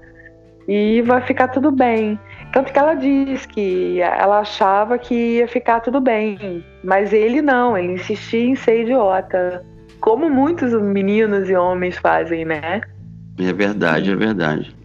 e 0.69 1.03
vai 1.03 1.21
ficar 1.23 1.49
tudo 1.49 1.73
bem. 1.73 2.17
Tanto 2.53 2.73
que 2.73 2.79
ela 2.79 2.95
diz 2.95 3.45
que 3.45 4.01
ela 4.01 4.39
achava 4.39 4.97
que 4.97 5.39
ia 5.39 5.49
ficar 5.49 5.81
tudo 5.81 6.01
bem, 6.01 6.65
mas 6.85 7.13
ele 7.13 7.43
não, 7.43 7.77
ele 7.77 7.95
insistia 7.95 8.51
em 8.51 8.55
ser 8.55 8.83
idiota. 8.83 9.67
Como 10.01 10.31
muitos 10.31 10.73
meninos 10.81 11.51
e 11.51 11.57
homens 11.57 11.99
fazem, 11.99 12.45
né? 12.45 12.81
É 13.37 13.53
verdade, 13.53 14.13
é 14.13 14.15
verdade. 14.15 14.77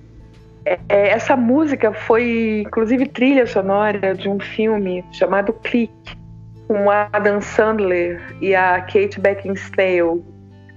É, 0.66 0.80
essa 0.90 1.36
música 1.36 1.94
foi, 1.94 2.64
inclusive, 2.66 3.06
trilha 3.10 3.46
sonora 3.46 4.16
de 4.16 4.28
um 4.28 4.40
filme 4.40 5.06
chamado 5.12 5.54
Click, 5.54 5.94
com 6.68 6.90
Adam 6.90 7.42
Sandler 7.42 8.22
e 8.42 8.56
a 8.56 8.82
Kate 8.82 9.20
Beckinsale, 9.20 10.24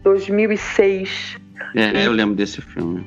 2006. 0.02 1.38
É, 1.74 2.06
eu 2.06 2.12
lembro 2.12 2.34
desse 2.34 2.60
filme 2.60 3.04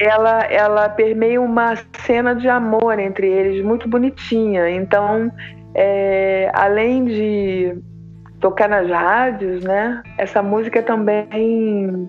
ela, 0.00 0.44
ela 0.44 0.88
permeia 0.88 1.40
uma 1.40 1.76
cena 2.06 2.34
de 2.34 2.48
amor 2.48 2.98
entre 2.98 3.28
eles 3.28 3.62
muito 3.62 3.86
bonitinha. 3.86 4.70
Então, 4.70 5.30
é, 5.74 6.50
além 6.54 7.04
de 7.04 7.76
tocar 8.40 8.68
nas 8.68 8.88
rádios, 8.88 9.62
né? 9.62 10.02
Essa 10.16 10.42
música 10.42 10.82
também 10.82 12.08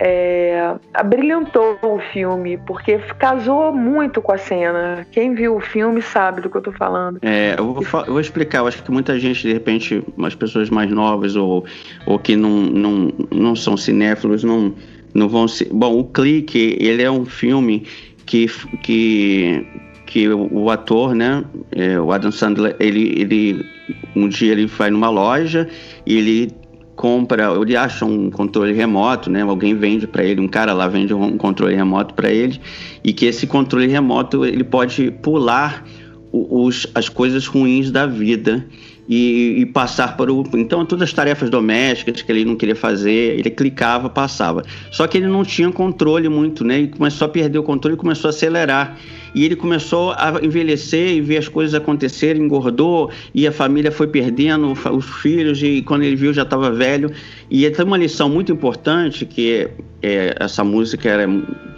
é, 0.00 0.74
abrilhantou 0.94 1.78
o 1.82 1.98
filme, 2.12 2.56
porque 2.66 2.98
casou 3.18 3.70
muito 3.70 4.22
com 4.22 4.32
a 4.32 4.38
cena. 4.38 5.06
Quem 5.12 5.34
viu 5.34 5.56
o 5.56 5.60
filme 5.60 6.00
sabe 6.00 6.40
do 6.40 6.48
que 6.48 6.56
eu 6.56 6.62
tô 6.62 6.72
falando. 6.72 7.18
É, 7.20 7.54
eu 7.58 7.74
vou, 7.74 8.00
eu 8.00 8.12
vou 8.12 8.20
explicar. 8.20 8.58
Eu 8.58 8.66
acho 8.66 8.82
que 8.82 8.90
muita 8.90 9.18
gente, 9.18 9.46
de 9.46 9.52
repente, 9.52 10.02
as 10.24 10.34
pessoas 10.34 10.70
mais 10.70 10.90
novas 10.90 11.36
ou, 11.36 11.66
ou 12.06 12.18
que 12.18 12.34
não, 12.34 12.48
não, 12.48 13.12
não 13.30 13.54
são 13.54 13.76
cinéfilos, 13.76 14.42
não 14.42 14.74
não 15.12 15.28
vão 15.28 15.48
ser. 15.48 15.68
Bom, 15.72 15.98
o 15.98 16.04
Clique, 16.04 16.76
ele 16.80 17.02
é 17.02 17.10
um 17.10 17.24
filme 17.24 17.84
que, 18.26 18.46
que, 18.82 19.66
que 20.06 20.28
o 20.28 20.70
ator, 20.70 21.14
né, 21.14 21.44
é, 21.72 21.98
o 22.00 22.12
Adam 22.12 22.30
Sandler, 22.30 22.76
ele, 22.78 23.12
ele 23.20 23.66
um 24.14 24.28
dia 24.28 24.52
ele 24.52 24.66
vai 24.66 24.90
numa 24.90 25.10
loja 25.10 25.68
e 26.06 26.16
ele 26.16 26.59
compra, 27.00 27.50
ele 27.58 27.74
acha 27.74 28.04
um 28.04 28.30
controle 28.30 28.74
remoto, 28.74 29.30
né? 29.30 29.40
Alguém 29.40 29.74
vende 29.74 30.06
para 30.06 30.22
ele, 30.22 30.38
um 30.38 30.46
cara 30.46 30.74
lá 30.74 30.86
vende 30.86 31.14
um 31.14 31.38
controle 31.38 31.74
remoto 31.74 32.12
para 32.12 32.30
ele 32.30 32.60
e 33.02 33.10
que 33.10 33.24
esse 33.24 33.46
controle 33.46 33.86
remoto 33.86 34.44
ele 34.44 34.62
pode 34.62 35.10
pular 35.10 35.82
os, 36.30 36.86
as 36.94 37.08
coisas 37.08 37.46
ruins 37.46 37.90
da 37.90 38.04
vida 38.06 38.66
e, 39.10 39.56
e, 39.58 39.66
passar 39.66 40.16
para 40.16 40.32
o. 40.32 40.44
Então, 40.54 40.86
todas 40.86 41.08
as 41.08 41.12
tarefas 41.12 41.50
domésticas 41.50 42.22
que 42.22 42.30
ele 42.30 42.44
não 42.44 42.54
queria 42.54 42.76
fazer, 42.76 43.36
ele 43.36 43.50
clicava, 43.50 44.08
passava. 44.08 44.62
Só 44.92 45.04
que 45.08 45.18
ele 45.18 45.26
não 45.26 45.44
tinha 45.44 45.70
controle 45.72 46.28
muito, 46.28 46.62
né? 46.62 46.78
Ele 46.78 46.88
começou 46.88 47.26
a 47.26 47.28
perder 47.28 47.58
o 47.58 47.62
controle 47.64 47.96
e 47.96 47.98
começou 47.98 48.28
a 48.28 48.30
acelerar. 48.30 48.96
E 49.34 49.44
ele 49.44 49.56
começou 49.56 50.12
a 50.12 50.38
envelhecer 50.40 51.10
e 51.10 51.20
ver 51.20 51.38
as 51.38 51.48
coisas 51.48 51.74
acontecerem, 51.74 52.40
engordou, 52.40 53.10
e 53.34 53.48
a 53.48 53.52
família 53.52 53.90
foi 53.90 54.06
perdendo 54.06 54.72
os 54.72 55.10
filhos, 55.20 55.60
e 55.60 55.82
quando 55.82 56.04
ele 56.04 56.14
viu 56.14 56.32
já 56.32 56.42
estava 56.42 56.70
velho. 56.70 57.10
E 57.50 57.68
tem 57.68 57.84
uma 57.84 57.98
lição 57.98 58.28
muito 58.28 58.52
importante, 58.52 59.26
que 59.26 59.52
é, 59.52 59.70
é, 60.02 60.36
essa 60.38 60.62
música 60.62 61.08
era, 61.08 61.28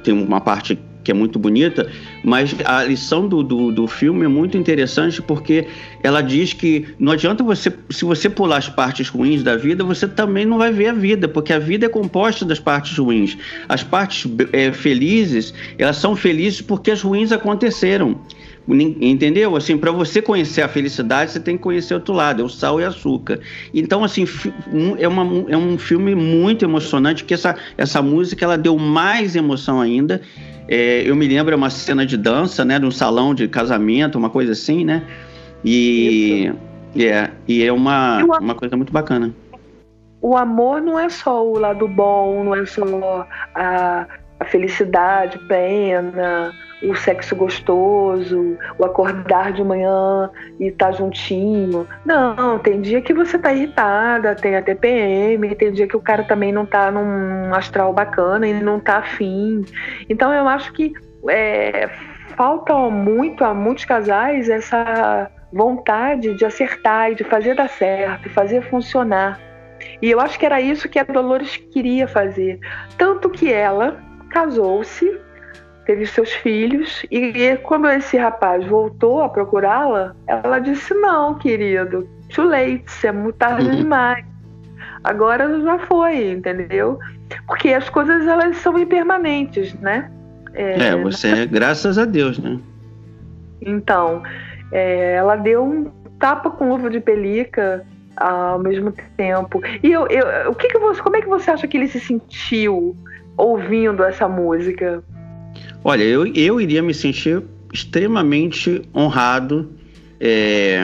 tem 0.04 0.12
uma 0.12 0.40
parte 0.40 0.78
que 1.02 1.10
é 1.10 1.14
muito 1.14 1.38
bonita, 1.38 1.90
mas 2.22 2.54
a 2.64 2.84
lição 2.84 3.26
do, 3.26 3.42
do, 3.42 3.72
do, 3.72 3.86
filme 3.86 4.24
é 4.24 4.28
muito 4.28 4.56
interessante 4.56 5.20
porque 5.20 5.66
ela 6.02 6.22
diz 6.22 6.52
que 6.52 6.86
não 6.98 7.12
adianta 7.12 7.42
você, 7.42 7.72
se 7.90 8.04
você 8.04 8.30
pular 8.30 8.58
as 8.58 8.68
partes 8.68 9.08
ruins 9.08 9.42
da 9.42 9.56
vida, 9.56 9.84
você 9.84 10.06
também 10.06 10.46
não 10.46 10.58
vai 10.58 10.72
ver 10.72 10.88
a 10.88 10.92
vida, 10.92 11.28
porque 11.28 11.52
a 11.52 11.58
vida 11.58 11.86
é 11.86 11.88
composta 11.88 12.44
das 12.44 12.58
partes 12.58 12.96
ruins. 12.96 13.36
As 13.68 13.82
partes 13.82 14.30
é, 14.52 14.72
felizes, 14.72 15.52
elas 15.78 15.96
são 15.96 16.14
felizes 16.14 16.60
porque 16.60 16.90
as 16.90 17.02
ruins 17.02 17.32
aconteceram. 17.32 18.20
Entendeu? 18.68 19.56
Assim, 19.56 19.76
para 19.76 19.90
você 19.90 20.22
conhecer 20.22 20.62
a 20.62 20.68
felicidade, 20.68 21.32
você 21.32 21.40
tem 21.40 21.56
que 21.56 21.62
conhecer 21.62 21.94
outro 21.94 22.14
lado, 22.14 22.42
é 22.42 22.44
o 22.44 22.48
sal 22.48 22.80
e 22.80 22.84
açúcar. 22.84 23.40
Então, 23.74 24.04
assim, 24.04 24.24
é, 24.98 25.08
uma, 25.08 25.50
é 25.50 25.56
um 25.56 25.76
filme 25.76 26.14
muito 26.14 26.64
emocionante, 26.64 27.24
que 27.24 27.34
essa, 27.34 27.56
essa 27.76 28.00
música 28.00 28.44
ela 28.44 28.56
deu 28.56 28.78
mais 28.78 29.34
emoção 29.34 29.80
ainda. 29.80 30.22
É, 30.68 31.02
eu 31.08 31.14
me 31.16 31.26
lembro, 31.26 31.52
é 31.52 31.56
uma 31.56 31.70
cena 31.70 32.06
de 32.06 32.16
dança, 32.16 32.64
né? 32.64 32.78
De 32.78 32.86
um 32.86 32.90
salão 32.90 33.34
de 33.34 33.48
casamento, 33.48 34.18
uma 34.18 34.30
coisa 34.30 34.52
assim, 34.52 34.84
né? 34.84 35.02
E, 35.64 36.52
é, 36.96 37.30
e 37.46 37.64
é 37.64 37.72
uma, 37.72 38.24
uma 38.40 38.54
coisa 38.54 38.76
muito 38.76 38.92
bacana. 38.92 39.32
O 40.20 40.36
amor 40.36 40.80
não 40.80 40.98
é 40.98 41.08
só 41.08 41.44
o 41.44 41.58
lado 41.58 41.88
bom, 41.88 42.44
não 42.44 42.54
é 42.54 42.64
só 42.64 43.26
a, 43.54 44.06
a 44.38 44.44
felicidade 44.44 45.38
plena, 45.48 46.52
o 46.90 46.96
sexo 46.96 47.36
gostoso, 47.36 48.58
o 48.78 48.84
acordar 48.84 49.52
de 49.52 49.62
manhã 49.62 50.30
e 50.58 50.66
estar 50.66 50.86
tá 50.86 50.92
juntinho. 50.92 51.86
Não, 52.04 52.58
tem 52.58 52.80
dia 52.80 53.00
que 53.00 53.14
você 53.14 53.38
tá 53.38 53.52
irritada, 53.52 54.34
tem 54.34 54.56
a 54.56 54.62
TPM, 54.62 55.54
tem 55.54 55.72
dia 55.72 55.86
que 55.86 55.96
o 55.96 56.00
cara 56.00 56.24
também 56.24 56.52
não 56.52 56.66
tá 56.66 56.90
num 56.90 57.54
astral 57.54 57.92
bacana 57.92 58.46
e 58.46 58.62
não 58.62 58.80
tá 58.80 58.98
afim. 58.98 59.64
Então 60.08 60.32
eu 60.32 60.48
acho 60.48 60.72
que 60.72 60.92
é, 61.28 61.88
falta 62.36 62.74
muito 62.90 63.44
a 63.44 63.54
muitos 63.54 63.84
casais 63.84 64.48
essa 64.48 65.30
vontade 65.52 66.34
de 66.34 66.44
acertar 66.44 67.12
e 67.12 67.14
de 67.14 67.24
fazer 67.24 67.54
dar 67.54 67.68
certo, 67.68 68.30
fazer 68.30 68.62
funcionar. 68.62 69.38
E 70.00 70.10
eu 70.10 70.20
acho 70.20 70.38
que 70.38 70.46
era 70.46 70.60
isso 70.60 70.88
que 70.88 70.98
a 70.98 71.04
Dolores 71.04 71.56
queria 71.56 72.08
fazer. 72.08 72.58
Tanto 72.96 73.28
que 73.28 73.52
ela 73.52 74.00
casou-se 74.30 75.20
teve 75.84 76.06
seus 76.06 76.30
filhos 76.32 77.04
e 77.10 77.56
quando 77.64 77.88
esse 77.88 78.16
rapaz 78.16 78.64
voltou 78.66 79.22
a 79.22 79.28
procurá-la, 79.28 80.14
ela 80.26 80.58
disse 80.58 80.94
não, 80.94 81.34
querido, 81.34 82.08
too 82.34 82.46
late, 82.46 82.84
é 83.06 83.12
muito 83.12 83.36
tarde 83.36 83.68
uhum. 83.68 83.76
demais. 83.76 84.24
Agora 85.04 85.60
já 85.60 85.78
foi, 85.80 86.30
entendeu? 86.30 86.98
Porque 87.46 87.70
as 87.70 87.88
coisas 87.88 88.26
elas 88.26 88.56
são 88.58 88.78
impermanentes, 88.78 89.74
né? 89.74 90.10
É, 90.54 90.88
é 90.88 90.96
você, 90.96 91.28
é 91.28 91.46
graças 91.46 91.98
a 91.98 92.04
Deus, 92.04 92.38
né? 92.38 92.58
Então, 93.60 94.22
é, 94.70 95.14
ela 95.14 95.36
deu 95.36 95.64
um 95.64 95.90
tapa 96.18 96.50
com 96.50 96.68
luva 96.68 96.88
de 96.88 97.00
pelica 97.00 97.84
ao 98.16 98.58
mesmo 98.58 98.92
tempo. 99.16 99.60
E 99.82 99.90
eu, 99.90 100.06
eu, 100.08 100.50
o 100.50 100.54
que, 100.54 100.68
que 100.68 100.78
você, 100.78 101.02
como 101.02 101.16
é 101.16 101.22
que 101.22 101.28
você 101.28 101.50
acha 101.50 101.66
que 101.66 101.76
ele 101.76 101.88
se 101.88 101.98
sentiu 101.98 102.96
ouvindo 103.36 104.04
essa 104.04 104.28
música? 104.28 105.02
Olha, 105.84 106.02
eu, 106.02 106.26
eu 106.26 106.60
iria 106.60 106.82
me 106.82 106.94
sentir 106.94 107.42
extremamente 107.72 108.82
honrado, 108.94 109.70
é, 110.20 110.78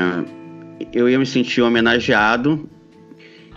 eu 0.93 1.09
ia 1.09 1.19
me 1.19 1.27
sentir 1.27 1.63
homenageado 1.63 2.69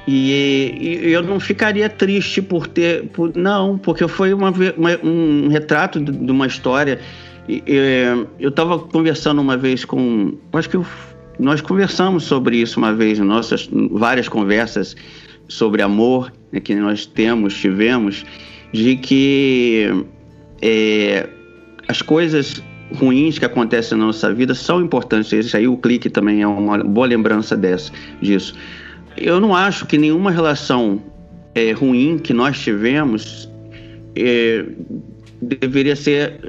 e, 0.07 0.99
e, 1.03 1.11
eu 1.11 1.21
não 1.23 1.39
ficaria 1.39 1.87
triste 1.89 2.41
por 2.41 2.67
ter. 2.67 3.07
Por, 3.09 3.35
não, 3.35 3.77
porque 3.77 4.07
foi 4.07 4.33
uma, 4.33 4.51
uma, 4.51 4.99
um 5.03 5.47
retrato 5.47 5.99
de 5.99 6.31
uma 6.31 6.47
história. 6.47 6.99
eu 8.39 8.49
estava 8.49 8.79
conversando 8.79 9.41
uma 9.41 9.57
vez 9.57 9.85
com. 9.85 10.37
Acho 10.53 10.69
que 10.69 10.77
eu, 10.77 10.85
nós 11.39 11.61
conversamos 11.61 12.23
sobre 12.23 12.57
isso 12.57 12.79
uma 12.79 12.93
vez, 12.93 13.19
nossas 13.19 13.69
várias 13.91 14.27
conversas 14.27 14.95
sobre 15.47 15.81
amor 15.81 16.31
né, 16.51 16.59
que 16.59 16.73
nós 16.75 17.05
temos, 17.05 17.53
tivemos, 17.55 18.25
de 18.71 18.95
que 18.95 20.05
é, 20.61 21.27
as 21.87 22.01
coisas 22.01 22.61
ruins 22.93 23.39
que 23.39 23.45
acontecem 23.45 23.97
na 23.97 24.05
nossa 24.05 24.33
vida 24.33 24.53
são 24.53 24.81
importantes. 24.81 25.31
Esse 25.33 25.57
aí, 25.57 25.67
o 25.67 25.77
clique 25.77 26.09
também 26.09 26.41
é 26.41 26.47
uma 26.47 26.83
boa 26.83 27.07
lembrança 27.07 27.55
dessa, 27.55 27.91
disso. 28.21 28.53
Eu 29.17 29.39
não 29.39 29.55
acho 29.55 29.85
que 29.85 29.97
nenhuma 29.97 30.31
relação 30.31 31.01
é, 31.55 31.71
ruim 31.71 32.17
que 32.17 32.33
nós 32.33 32.59
tivemos 32.59 33.49
é, 34.15 34.65
deveria 35.41 35.95
ser 35.95 36.39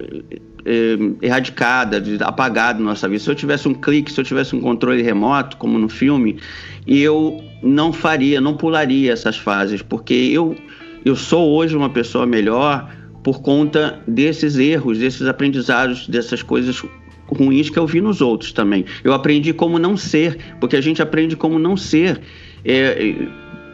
é, 0.65 0.97
erradicada, 1.23 2.03
apagada 2.21 2.79
da 2.79 2.85
nossa 2.85 3.09
vida. 3.09 3.23
Se 3.23 3.31
eu 3.31 3.35
tivesse 3.35 3.69
um 3.69 3.75
clique, 3.75 4.13
se 4.13 4.21
eu 4.21 4.25
tivesse 4.25 4.55
um 4.55 4.61
controle 4.61 5.03
remoto, 5.03 5.57
como 5.57 5.79
no 5.79 5.89
filme, 5.89 6.39
eu 6.87 7.43
não 7.63 7.93
faria, 7.93 8.41
não 8.41 8.57
pularia 8.57 9.13
essas 9.13 9.37
fases, 9.37 9.83
porque 9.83 10.15
eu, 10.15 10.57
eu 11.05 11.17
sou 11.17 11.51
hoje 11.51 11.77
uma 11.77 11.91
pessoa 11.91 12.27
melhor 12.27 12.89
por 13.23 13.41
conta 13.41 14.01
desses 14.07 14.59
erros, 14.59 14.99
desses 14.99 15.27
aprendizados, 15.27 16.09
dessas 16.09 16.43
coisas 16.43 16.83
ruins 17.27 17.71
que 17.71 17.79
eu 17.79 17.87
vi 17.87 18.01
nos 18.01 18.21
outros 18.21 18.53
também. 18.53 18.85
Eu 19.03 19.13
aprendi 19.13 19.53
como 19.53 19.79
não 19.79 19.97
ser, 19.97 20.39
porque 20.61 20.77
a 20.77 20.81
gente 20.81 21.01
aprende 21.01 21.37
como 21.37 21.59
não 21.59 21.77
ser. 21.77 22.21
É, 22.65 23.15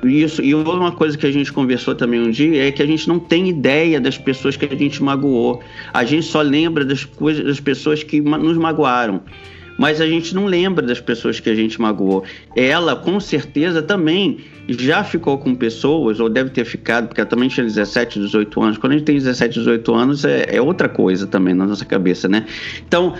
isso, 0.05 0.43
e 0.43 0.55
uma 0.55 0.93
coisa 0.93 1.19
que 1.19 1.27
a 1.27 1.31
gente 1.31 1.53
conversou 1.53 1.95
também 1.95 2.21
um 2.21 2.31
dia 2.31 2.69
é 2.69 2.71
que 2.71 2.83
a 2.83 2.87
gente 2.87 3.09
não 3.09 3.19
tem 3.19 3.49
ideia 3.49 4.01
das 4.01 4.17
pessoas 4.17 4.57
que 4.57 4.65
a 4.65 4.77
gente 4.77 5.03
magoou. 5.03 5.61
A 5.93 6.05
gente 6.05 6.27
só 6.27 6.41
lembra 6.41 6.85
das 6.85 7.05
coisas 7.05 7.45
das 7.45 7.59
pessoas 7.59 8.03
que 8.03 8.21
nos 8.21 8.57
magoaram. 8.57 9.23
Mas 9.77 10.01
a 10.01 10.07
gente 10.07 10.35
não 10.35 10.47
lembra 10.47 10.85
das 10.85 11.01
pessoas 11.01 11.39
que 11.39 11.49
a 11.49 11.55
gente 11.55 11.81
magoou. 11.81 12.25
Ela, 12.57 12.97
com 12.97 13.19
certeza, 13.21 13.81
também 13.81 14.39
já 14.69 15.03
ficou 15.03 15.39
com 15.39 15.55
pessoas, 15.55 16.21
ou 16.21 16.29
deve 16.29 16.51
ter 16.51 16.65
ficado, 16.65 17.09
porque 17.09 17.21
ela 17.21 17.31
também 17.31 17.49
tinha 17.49 17.65
17, 17.65 18.21
18 18.21 18.63
anos. 18.63 18.79
Quando 18.79 18.93
a 18.93 18.97
gente 18.97 19.07
tem 19.07 19.17
17, 19.17 19.61
18 19.61 19.95
anos, 19.95 20.25
é, 20.25 20.57
é 20.57 20.61
outra 20.61 20.89
coisa 20.89 21.27
também 21.27 21.55
na 21.55 21.67
nossa 21.67 21.85
cabeça, 21.85 22.29
né? 22.29 22.45
Então, 22.87 23.15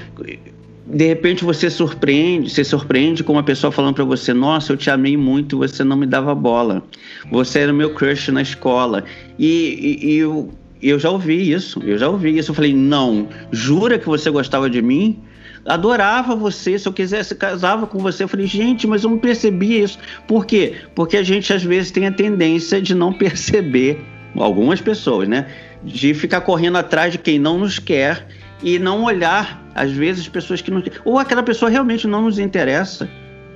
de 0.87 1.07
repente 1.07 1.45
você 1.45 1.71
surpreende, 1.71 2.51
se 2.51 2.65
surpreende 2.65 3.23
com 3.23 3.33
uma 3.33 3.43
pessoa 3.43 3.71
falando 3.71 3.95
para 3.95 4.05
você: 4.05 4.35
Nossa, 4.35 4.73
eu 4.73 4.77
te 4.77 4.91
amei 4.91 5.17
muito, 5.17 5.59
você 5.59 5.83
não 5.83 5.97
me 5.97 6.07
dava 6.07 6.35
bola. 6.35 6.83
Você 7.31 7.61
era 7.61 7.73
meu 7.73 7.95
crush 7.95 8.31
na 8.31 8.43
escola. 8.43 9.05
E, 9.39 9.99
e, 10.03 10.07
e 10.07 10.17
eu, 10.19 10.53
eu 10.83 10.99
já 10.99 11.11
ouvi 11.11 11.51
isso, 11.51 11.83
eu 11.85 11.99
já 11.99 12.09
ouvi 12.09 12.37
isso. 12.37 12.51
Eu 12.51 12.55
falei: 12.55 12.75
Não, 12.75 13.29
jura 13.51 13.99
que 13.99 14.07
você 14.07 14.31
gostava 14.31 14.69
de 14.69 14.83
mim? 14.83 15.19
Adorava 15.65 16.35
você, 16.35 16.79
se 16.79 16.87
eu 16.87 16.93
quisesse 16.93 17.35
casava 17.35 17.87
com 17.87 17.99
você. 17.99 18.25
Eu 18.25 18.29
falei, 18.29 18.47
gente, 18.47 18.87
mas 18.87 19.05
eu 19.05 19.11
não 19.11 19.19
percebia 19.19 19.85
isso. 19.85 19.99
Por 20.27 20.47
quê? 20.47 20.75
Porque 20.95 21.17
a 21.17 21.23
gente 21.23 21.53
às 21.53 21.63
vezes 21.63 21.91
tem 21.91 22.07
a 22.07 22.13
tendência 22.13 22.81
de 22.81 22.95
não 22.95 23.13
perceber, 23.13 24.05
algumas 24.37 24.81
pessoas, 24.81 25.29
né? 25.29 25.47
De 25.83 26.15
ficar 26.15 26.41
correndo 26.41 26.79
atrás 26.79 27.13
de 27.13 27.19
quem 27.19 27.39
não 27.39 27.59
nos 27.59 27.79
quer 27.79 28.27
e 28.63 28.79
não 28.79 29.05
olhar, 29.05 29.65
às 29.75 29.93
vezes, 29.93 30.29
pessoas 30.29 30.61
que 30.61 30.71
não. 30.71 30.83
Ou 31.05 31.19
aquela 31.19 31.43
pessoa 31.43 31.71
realmente 31.71 32.07
não 32.07 32.23
nos 32.23 32.39
interessa 32.39 33.09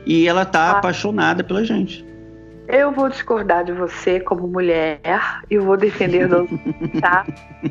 e 0.07 0.27
ela 0.27 0.45
tá 0.45 0.65
ah. 0.65 0.71
apaixonada 0.73 1.43
pela 1.43 1.65
gente. 1.65 2.05
Eu 2.69 2.93
vou 2.93 3.09
discordar 3.09 3.65
de 3.65 3.73
você 3.73 4.21
como 4.21 4.47
mulher 4.47 5.01
e 5.51 5.59
vou 5.59 5.77
defender 5.77 6.27
do 6.29 6.47
tá? 7.01 7.25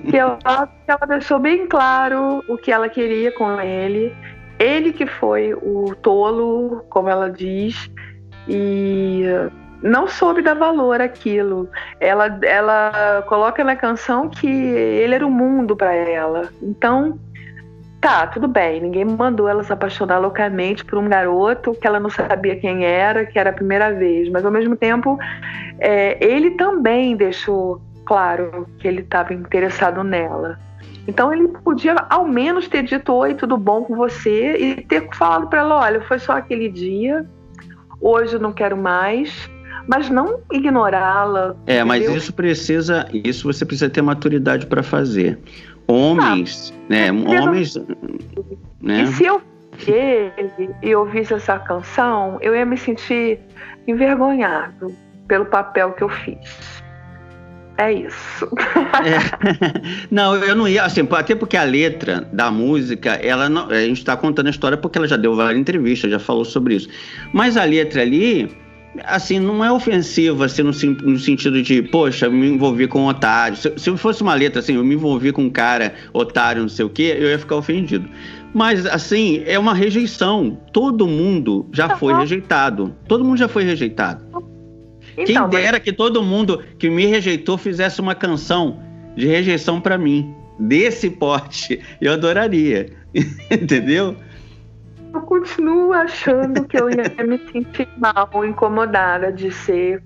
Que 0.09 0.17
ela, 0.17 0.37
que 0.67 0.91
ela 0.91 1.05
deixou 1.07 1.39
bem 1.39 1.67
claro 1.67 2.43
o 2.47 2.57
que 2.57 2.71
ela 2.71 2.89
queria 2.89 3.31
com 3.31 3.59
ele. 3.59 4.13
Ele 4.59 4.93
que 4.93 5.07
foi 5.07 5.53
o 5.53 5.95
tolo, 6.01 6.85
como 6.89 7.09
ela 7.09 7.29
diz, 7.29 7.89
e 8.47 9.23
não 9.81 10.07
soube 10.07 10.41
dar 10.41 10.53
valor 10.53 11.01
àquilo. 11.01 11.67
Ela, 11.99 12.39
ela 12.43 13.23
coloca 13.27 13.63
na 13.63 13.75
canção 13.75 14.29
que 14.29 14.47
ele 14.47 15.15
era 15.15 15.25
o 15.25 15.31
mundo 15.31 15.75
para 15.75 15.93
ela. 15.93 16.49
Então, 16.61 17.19
Tá, 18.01 18.25
tudo 18.25 18.47
bem. 18.47 18.81
Ninguém 18.81 19.05
mandou 19.05 19.47
ela 19.47 19.63
se 19.63 19.71
apaixonar 19.71 20.17
loucamente 20.17 20.83
por 20.83 20.97
um 20.97 21.07
garoto 21.07 21.71
que 21.75 21.85
ela 21.85 21.99
não 21.99 22.09
sabia 22.09 22.55
quem 22.55 22.83
era, 22.83 23.27
que 23.27 23.37
era 23.37 23.51
a 23.51 23.53
primeira 23.53 23.93
vez. 23.93 24.27
Mas 24.29 24.43
ao 24.43 24.51
mesmo 24.51 24.75
tempo, 24.75 25.19
é, 25.77 26.17
ele 26.19 26.51
também 26.51 27.15
deixou 27.15 27.79
claro 28.03 28.67
que 28.79 28.87
ele 28.87 29.01
estava 29.01 29.35
interessado 29.35 30.03
nela. 30.03 30.59
Então 31.07 31.31
ele 31.31 31.47
podia 31.47 31.95
ao 32.09 32.27
menos 32.27 32.67
ter 32.67 32.83
dito 32.83 33.13
oi, 33.13 33.35
tudo 33.35 33.55
bom 33.55 33.83
com 33.83 33.95
você 33.95 34.57
e 34.57 34.81
ter 34.81 35.07
falado 35.15 35.47
para 35.47 35.59
ela, 35.59 35.81
olha, 35.81 36.01
foi 36.01 36.17
só 36.17 36.33
aquele 36.33 36.69
dia. 36.69 37.23
Hoje 38.01 38.33
eu 38.33 38.39
não 38.39 38.51
quero 38.51 38.75
mais 38.75 39.47
mas 39.87 40.09
não 40.09 40.39
ignorá-la. 40.51 41.55
É, 41.65 41.83
mas 41.83 42.07
isso 42.07 42.31
precisa, 42.31 43.07
isso 43.11 43.51
você 43.51 43.65
precisa 43.65 43.89
ter 43.89 44.01
maturidade 44.01 44.67
para 44.67 44.83
fazer 44.83 45.39
homens, 45.91 46.73
ah, 46.73 46.85
né? 46.89 47.11
Homens. 47.11 47.75
Né? 48.81 49.03
E 49.03 49.07
se 49.07 49.25
eu 49.25 49.41
ele 49.87 50.69
e 50.81 50.95
ouvisse 50.95 51.33
essa 51.33 51.57
canção, 51.59 52.37
eu 52.41 52.55
ia 52.55 52.65
me 52.65 52.77
sentir 52.77 53.39
envergonhado 53.87 54.95
pelo 55.27 55.45
papel 55.45 55.93
que 55.93 56.03
eu 56.03 56.09
fiz. 56.09 56.81
É 57.77 57.93
isso. 57.93 58.47
É. 59.03 60.11
Não, 60.11 60.35
eu 60.35 60.55
não 60.55 60.67
ia, 60.67 60.83
assim, 60.83 61.07
até 61.09 61.33
porque 61.33 61.57
a 61.57 61.63
letra 61.63 62.27
da 62.31 62.51
música, 62.51 63.13
ela 63.13 63.49
não, 63.49 63.69
a 63.69 63.81
gente 63.81 63.97
está 63.97 64.15
contando 64.15 64.47
a 64.47 64.49
história 64.51 64.77
porque 64.77 64.99
ela 64.99 65.07
já 65.07 65.17
deu 65.17 65.35
várias 65.35 65.59
entrevistas, 65.59 66.11
já 66.11 66.19
falou 66.19 66.45
sobre 66.45 66.75
isso. 66.75 66.89
Mas 67.33 67.57
a 67.57 67.63
letra 67.63 68.01
ali, 68.01 68.55
assim, 69.03 69.39
não 69.39 69.63
é 69.63 69.71
ofensiva, 69.71 70.45
assim, 70.45 70.63
no, 70.63 70.71
no, 70.71 71.19
sentido 71.19 71.61
de, 71.61 71.81
poxa, 71.81 72.25
eu 72.25 72.31
me 72.31 72.47
envolvi 72.47 72.87
com 72.87 73.01
um 73.01 73.07
otário. 73.07 73.57
Se, 73.57 73.71
se 73.77 73.97
fosse 73.97 74.21
uma 74.21 74.33
letra 74.33 74.59
assim, 74.59 74.75
eu 74.75 74.83
me 74.83 74.95
envolvi 74.95 75.31
com 75.31 75.43
um 75.43 75.49
cara 75.49 75.93
otário, 76.13 76.61
não 76.61 76.69
sei 76.69 76.85
o 76.85 76.89
quê, 76.89 77.15
eu 77.17 77.29
ia 77.29 77.39
ficar 77.39 77.55
ofendido. 77.55 78.09
Mas, 78.53 78.85
assim, 78.85 79.43
é 79.45 79.57
uma 79.57 79.73
rejeição. 79.73 80.57
Todo 80.73 81.07
mundo 81.07 81.67
já 81.71 81.95
foi 81.97 82.13
rejeitado. 82.13 82.93
Todo 83.07 83.23
mundo 83.23 83.37
já 83.37 83.47
foi 83.47 83.63
rejeitado. 83.63 84.25
Então, 85.17 85.49
Quem 85.49 85.61
dera 85.61 85.73
mas... 85.73 85.83
que 85.83 85.93
todo 85.93 86.21
mundo 86.21 86.61
que 86.77 86.89
me 86.89 87.05
rejeitou 87.05 87.57
fizesse 87.57 88.01
uma 88.01 88.13
canção 88.13 88.79
de 89.15 89.25
rejeição 89.25 89.79
para 89.79 89.97
mim. 89.97 90.33
Desse 90.59 91.09
porte, 91.09 91.79
eu 91.99 92.11
adoraria. 92.11 92.89
Entendeu? 93.49 94.15
Eu 95.13 95.21
continuo 95.21 95.93
achando 95.93 96.65
que 96.65 96.77
eu 96.77 96.89
ia 96.89 97.25
me 97.25 97.37
sentir 97.51 97.87
mal, 97.97 98.45
incomodada 98.45 99.31
de 99.31 99.51
ser. 99.51 100.01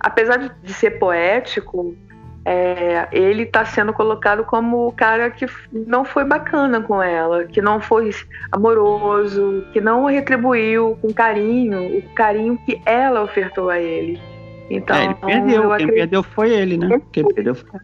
Apesar 0.00 0.36
de, 0.62 0.72
ser 0.72 0.98
poético, 0.98 1.96
é, 2.44 3.08
ele 3.10 3.44
está 3.44 3.64
sendo 3.64 3.92
colocado 3.92 4.44
como 4.44 4.86
o 4.86 4.92
cara 4.92 5.30
que 5.30 5.46
não 5.72 6.04
foi 6.04 6.24
bacana 6.24 6.80
com 6.80 7.02
ela, 7.02 7.44
que 7.44 7.62
não 7.62 7.80
foi 7.80 8.10
amoroso, 8.52 9.64
que 9.72 9.80
não 9.80 10.04
retribuiu 10.04 10.98
com 11.00 11.12
carinho 11.12 11.98
o 11.98 12.02
carinho 12.14 12.58
que 12.66 12.80
ela 12.84 13.22
ofertou 13.22 13.70
a 13.70 13.80
ele. 13.80 14.20
Então, 14.68 14.96
é, 14.96 15.04
ele 15.04 15.14
perdeu. 15.14 15.62
Quem 15.62 15.72
acredito... 15.72 15.94
perdeu 15.94 16.22
foi 16.22 16.50
ele, 16.50 16.76
né? 16.76 17.00
Quem 17.12 17.26
perdeu 17.34 17.54
foi... 17.54 17.80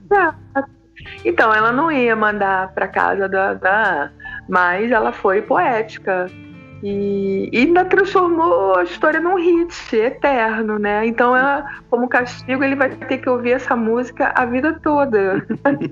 Então, 1.24 1.54
ela 1.54 1.72
não 1.72 1.90
ia 1.90 2.14
mandar 2.14 2.74
para 2.74 2.86
casa 2.86 3.26
da, 3.28 3.54
da. 3.54 4.10
Mas 4.48 4.90
ela 4.90 5.12
foi 5.12 5.40
poética. 5.40 6.26
E, 6.82 7.50
e 7.52 7.58
ainda 7.58 7.84
transformou 7.84 8.76
a 8.76 8.84
história 8.84 9.20
num 9.20 9.36
hit 9.36 9.96
eterno, 9.96 10.78
né? 10.78 11.06
Então, 11.06 11.36
ela, 11.36 11.64
como 11.90 12.08
castigo, 12.08 12.64
ele 12.64 12.74
vai 12.74 12.90
ter 12.90 13.18
que 13.18 13.28
ouvir 13.28 13.52
essa 13.52 13.76
música 13.76 14.32
a 14.34 14.46
vida 14.46 14.78
toda. 14.82 15.46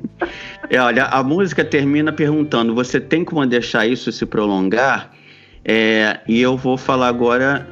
é, 0.71 0.81
olha, 0.81 1.05
a 1.05 1.23
música 1.23 1.65
termina 1.65 2.13
perguntando: 2.13 2.75
você 2.75 2.99
tem 2.99 3.25
como 3.25 3.45
deixar 3.47 3.87
isso 3.87 4.11
se 4.11 4.25
prolongar? 4.25 5.11
É, 5.65 6.21
e 6.27 6.41
eu 6.41 6.57
vou 6.57 6.79
falar 6.79 7.09
agora 7.09 7.67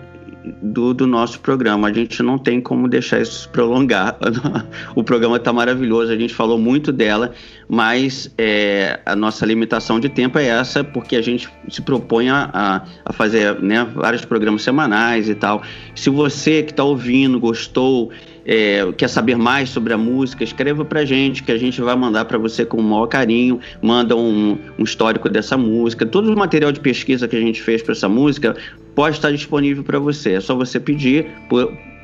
do, 0.63 0.95
do, 0.95 1.07
nosso 1.07 1.41
programa. 1.41 1.89
A 1.89 1.93
gente 1.93 2.23
não 2.23 2.39
tem 2.39 2.61
como 2.61 2.89
deixar 2.89 3.21
isso 3.21 3.49
prolongar. 3.51 4.17
o 4.95 5.03
programa 5.03 5.37
está 5.37 5.53
maravilhoso, 5.53 6.13
a 6.13 6.17
gente 6.17 6.35
falou 6.35 6.59
muito 6.59 6.93
dela, 6.93 7.33
mas 7.69 8.33
é, 8.39 9.01
a 9.05 9.17
nossa 9.17 9.45
limitação 9.45 9.99
de 9.99 10.09
tempo 10.09 10.39
é 10.39 10.47
essa, 10.47 10.85
porque 10.85 11.17
a 11.17 11.23
gente 11.23 11.49
se 11.69 11.83
propõe 11.83 12.29
a, 12.31 12.85
a 13.05 13.13
fazer 13.13 13.61
né, 13.61 13.87
vários 13.95 14.25
programas 14.25 14.63
semanais 14.63 15.29
e 15.29 15.35
tal. 15.35 15.63
Se 15.95 16.11
você 16.11 16.63
que 16.63 16.71
está 16.71 16.85
ouvindo 16.85 17.41
gostou, 17.41 18.13
é, 18.47 18.93
quer 18.97 19.09
saber 19.09 19.37
mais 19.37 19.71
sobre 19.71 19.93
a 19.93 19.99
música, 19.99 20.45
escreva 20.45 20.85
para 20.85 21.05
gente, 21.05 21.43
que 21.43 21.51
a 21.51 21.59
gente 21.59 21.81
vai 21.81 21.97
mandar 21.97 22.25
para 22.27 22.39
você 22.39 22.65
com 22.65 22.77
o 22.77 22.83
maior 22.83 23.09
carinho. 23.09 23.59
Manda 23.83 24.15
um, 24.15 24.57
um, 24.79 24.85
histórico 24.85 25.29
dessa 25.29 25.57
música. 25.57 26.07
Todo 26.07 26.33
o 26.33 26.39
material 26.39 26.71
de 26.71 26.79
pesquisa 26.79 27.27
que 27.27 27.35
a 27.35 27.41
gente 27.41 27.61
fez 27.61 27.83
para 27.83 27.93
essa 27.93 28.09
música 28.09 28.57
pode 28.97 29.17
estar 29.17 29.31
disponível 29.31 29.85
para 29.85 30.01
você. 30.01 30.33
É 30.33 30.41
só 30.41 30.57
você 30.57 30.81
pedir, 30.81 31.27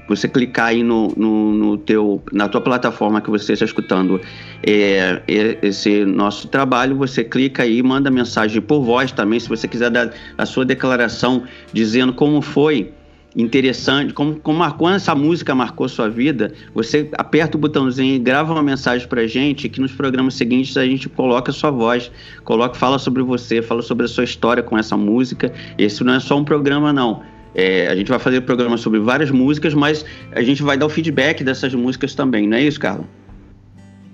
você 0.07 0.29
clicar 0.29 0.67
aí 0.67 0.83
no, 0.83 1.09
no, 1.17 1.53
no, 1.53 1.79
teu, 1.79 2.23
na 2.31 2.49
tua 2.49 2.61
plataforma 2.61 3.21
que 3.21 3.31
você 3.31 3.55
está 3.55 3.65
escutando 3.65 4.21
é, 4.63 5.23
esse 5.63 6.05
nosso 6.05 6.47
trabalho, 6.49 6.95
você 6.95 7.25
clica 7.25 7.63
aí, 7.63 7.83
manda 7.83 8.11
mensagem 8.11 8.61
por 8.61 8.83
voz 8.83 9.11
também, 9.11 9.41
se 9.41 9.49
você 9.49 9.67
quiser 9.67 9.91
dar 9.91 10.13
a 10.37 10.45
sua 10.45 10.65
declaração 10.65 11.45
dizendo 11.73 12.13
como 12.13 12.43
foi 12.43 12.93
interessante, 13.37 14.13
como, 14.13 14.39
como 14.39 14.59
marcou 14.59 14.91
essa 14.91 15.15
música 15.15 15.55
marcou 15.55 15.89
sua 15.89 16.09
vida, 16.09 16.53
você 16.75 17.09
aperta 17.17 17.57
o 17.57 17.61
botãozinho 17.61 18.15
e 18.15 18.19
grava 18.19 18.53
uma 18.53 18.63
mensagem 18.63 19.07
pra 19.09 19.27
gente 19.27 19.69
que 19.69 19.81
nos 19.81 19.93
programas 19.93 20.35
seguintes 20.35 20.77
a 20.77 20.85
gente 20.85 21.09
coloca 21.09 21.51
a 21.51 21.55
sua 21.55 21.71
voz, 21.71 22.11
coloca, 22.45 22.75
fala 22.75 22.99
sobre 22.99 23.23
você, 23.23 23.63
fala 23.63 23.83
sobre 23.83 24.05
a 24.05 24.09
sua 24.09 24.25
história 24.25 24.63
com 24.63 24.77
essa 24.77 24.97
música. 24.97 25.53
Esse 25.79 26.05
não 26.05 26.15
é 26.15 26.21
só 26.21 26.37
um 26.37 26.45
programa, 26.45 26.93
não. 26.93 27.23
É, 27.55 27.89
a 27.89 27.97
gente 27.97 28.09
vai 28.09 28.19
fazer 28.19 28.41
programa 28.43 28.77
sobre 28.77 28.99
várias 28.99 29.31
músicas, 29.31 29.75
mas 29.75 30.05
a 30.33 30.43
gente 30.43 30.63
vai 30.63 30.77
dar 30.77 30.87
o 30.87 30.89
feedback 30.89 31.45
dessas 31.45 31.75
músicas 31.75 32.15
também, 32.15 32.47
não 32.47 32.57
é 32.57 32.63
isso, 32.63 32.81
Carla? 32.81 33.05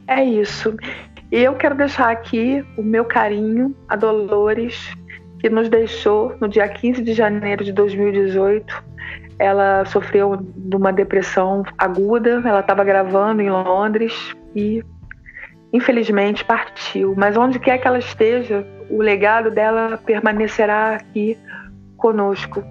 É 0.06 0.24
isso. 0.24 0.74
Eu 1.30 1.54
quero 1.54 1.76
deixar 1.76 2.10
aqui 2.10 2.64
o 2.76 2.82
meu 2.82 3.04
carinho 3.04 3.76
a 3.88 3.94
Dolores, 3.94 4.96
que 5.40 5.48
nos 5.48 5.68
deixou 5.68 6.36
no 6.40 6.48
dia 6.48 6.68
15 6.68 7.02
de 7.02 7.12
janeiro 7.12 7.64
de 7.64 7.72
2018 7.72 8.88
ela 9.38 9.84
sofreu 9.84 10.36
de 10.36 10.76
uma 10.76 10.92
depressão 10.92 11.62
aguda, 11.76 12.42
ela 12.44 12.60
estava 12.60 12.82
gravando 12.82 13.40
em 13.40 13.50
Londres 13.50 14.34
e 14.54 14.84
infelizmente 15.72 16.44
partiu. 16.44 17.14
Mas 17.16 17.36
onde 17.36 17.58
quer 17.58 17.78
que 17.78 17.86
ela 17.86 17.98
esteja, 17.98 18.66
o 18.90 19.00
legado 19.00 19.50
dela 19.50 19.96
permanecerá 20.04 20.96
aqui 20.96 21.38
conosco, 21.96 22.64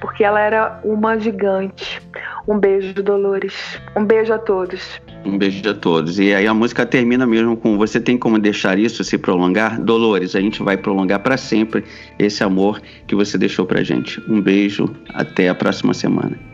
porque 0.00 0.22
ela 0.22 0.40
era 0.40 0.80
uma 0.84 1.18
gigante. 1.18 2.02
Um 2.46 2.58
beijo, 2.58 3.02
Dolores. 3.02 3.80
Um 3.96 4.04
beijo 4.04 4.32
a 4.34 4.38
todos. 4.38 5.00
Um 5.24 5.36
beijo 5.36 5.68
a 5.68 5.74
todos. 5.74 6.18
E 6.18 6.34
aí 6.34 6.46
a 6.46 6.54
música 6.54 6.86
termina 6.86 7.26
mesmo 7.26 7.56
com 7.56 7.76
Você 7.76 8.00
tem 8.00 8.16
como 8.16 8.38
deixar 8.38 8.78
isso 8.78 9.04
se 9.04 9.18
prolongar? 9.18 9.80
Dolores, 9.80 10.34
a 10.34 10.40
gente 10.40 10.62
vai 10.62 10.76
prolongar 10.76 11.20
para 11.20 11.36
sempre 11.36 11.84
esse 12.18 12.42
amor 12.42 12.80
que 13.06 13.14
você 13.14 13.36
deixou 13.36 13.66
pra 13.66 13.82
gente. 13.82 14.20
Um 14.28 14.40
beijo, 14.40 14.88
até 15.12 15.48
a 15.48 15.54
próxima 15.54 15.92
semana. 15.92 16.49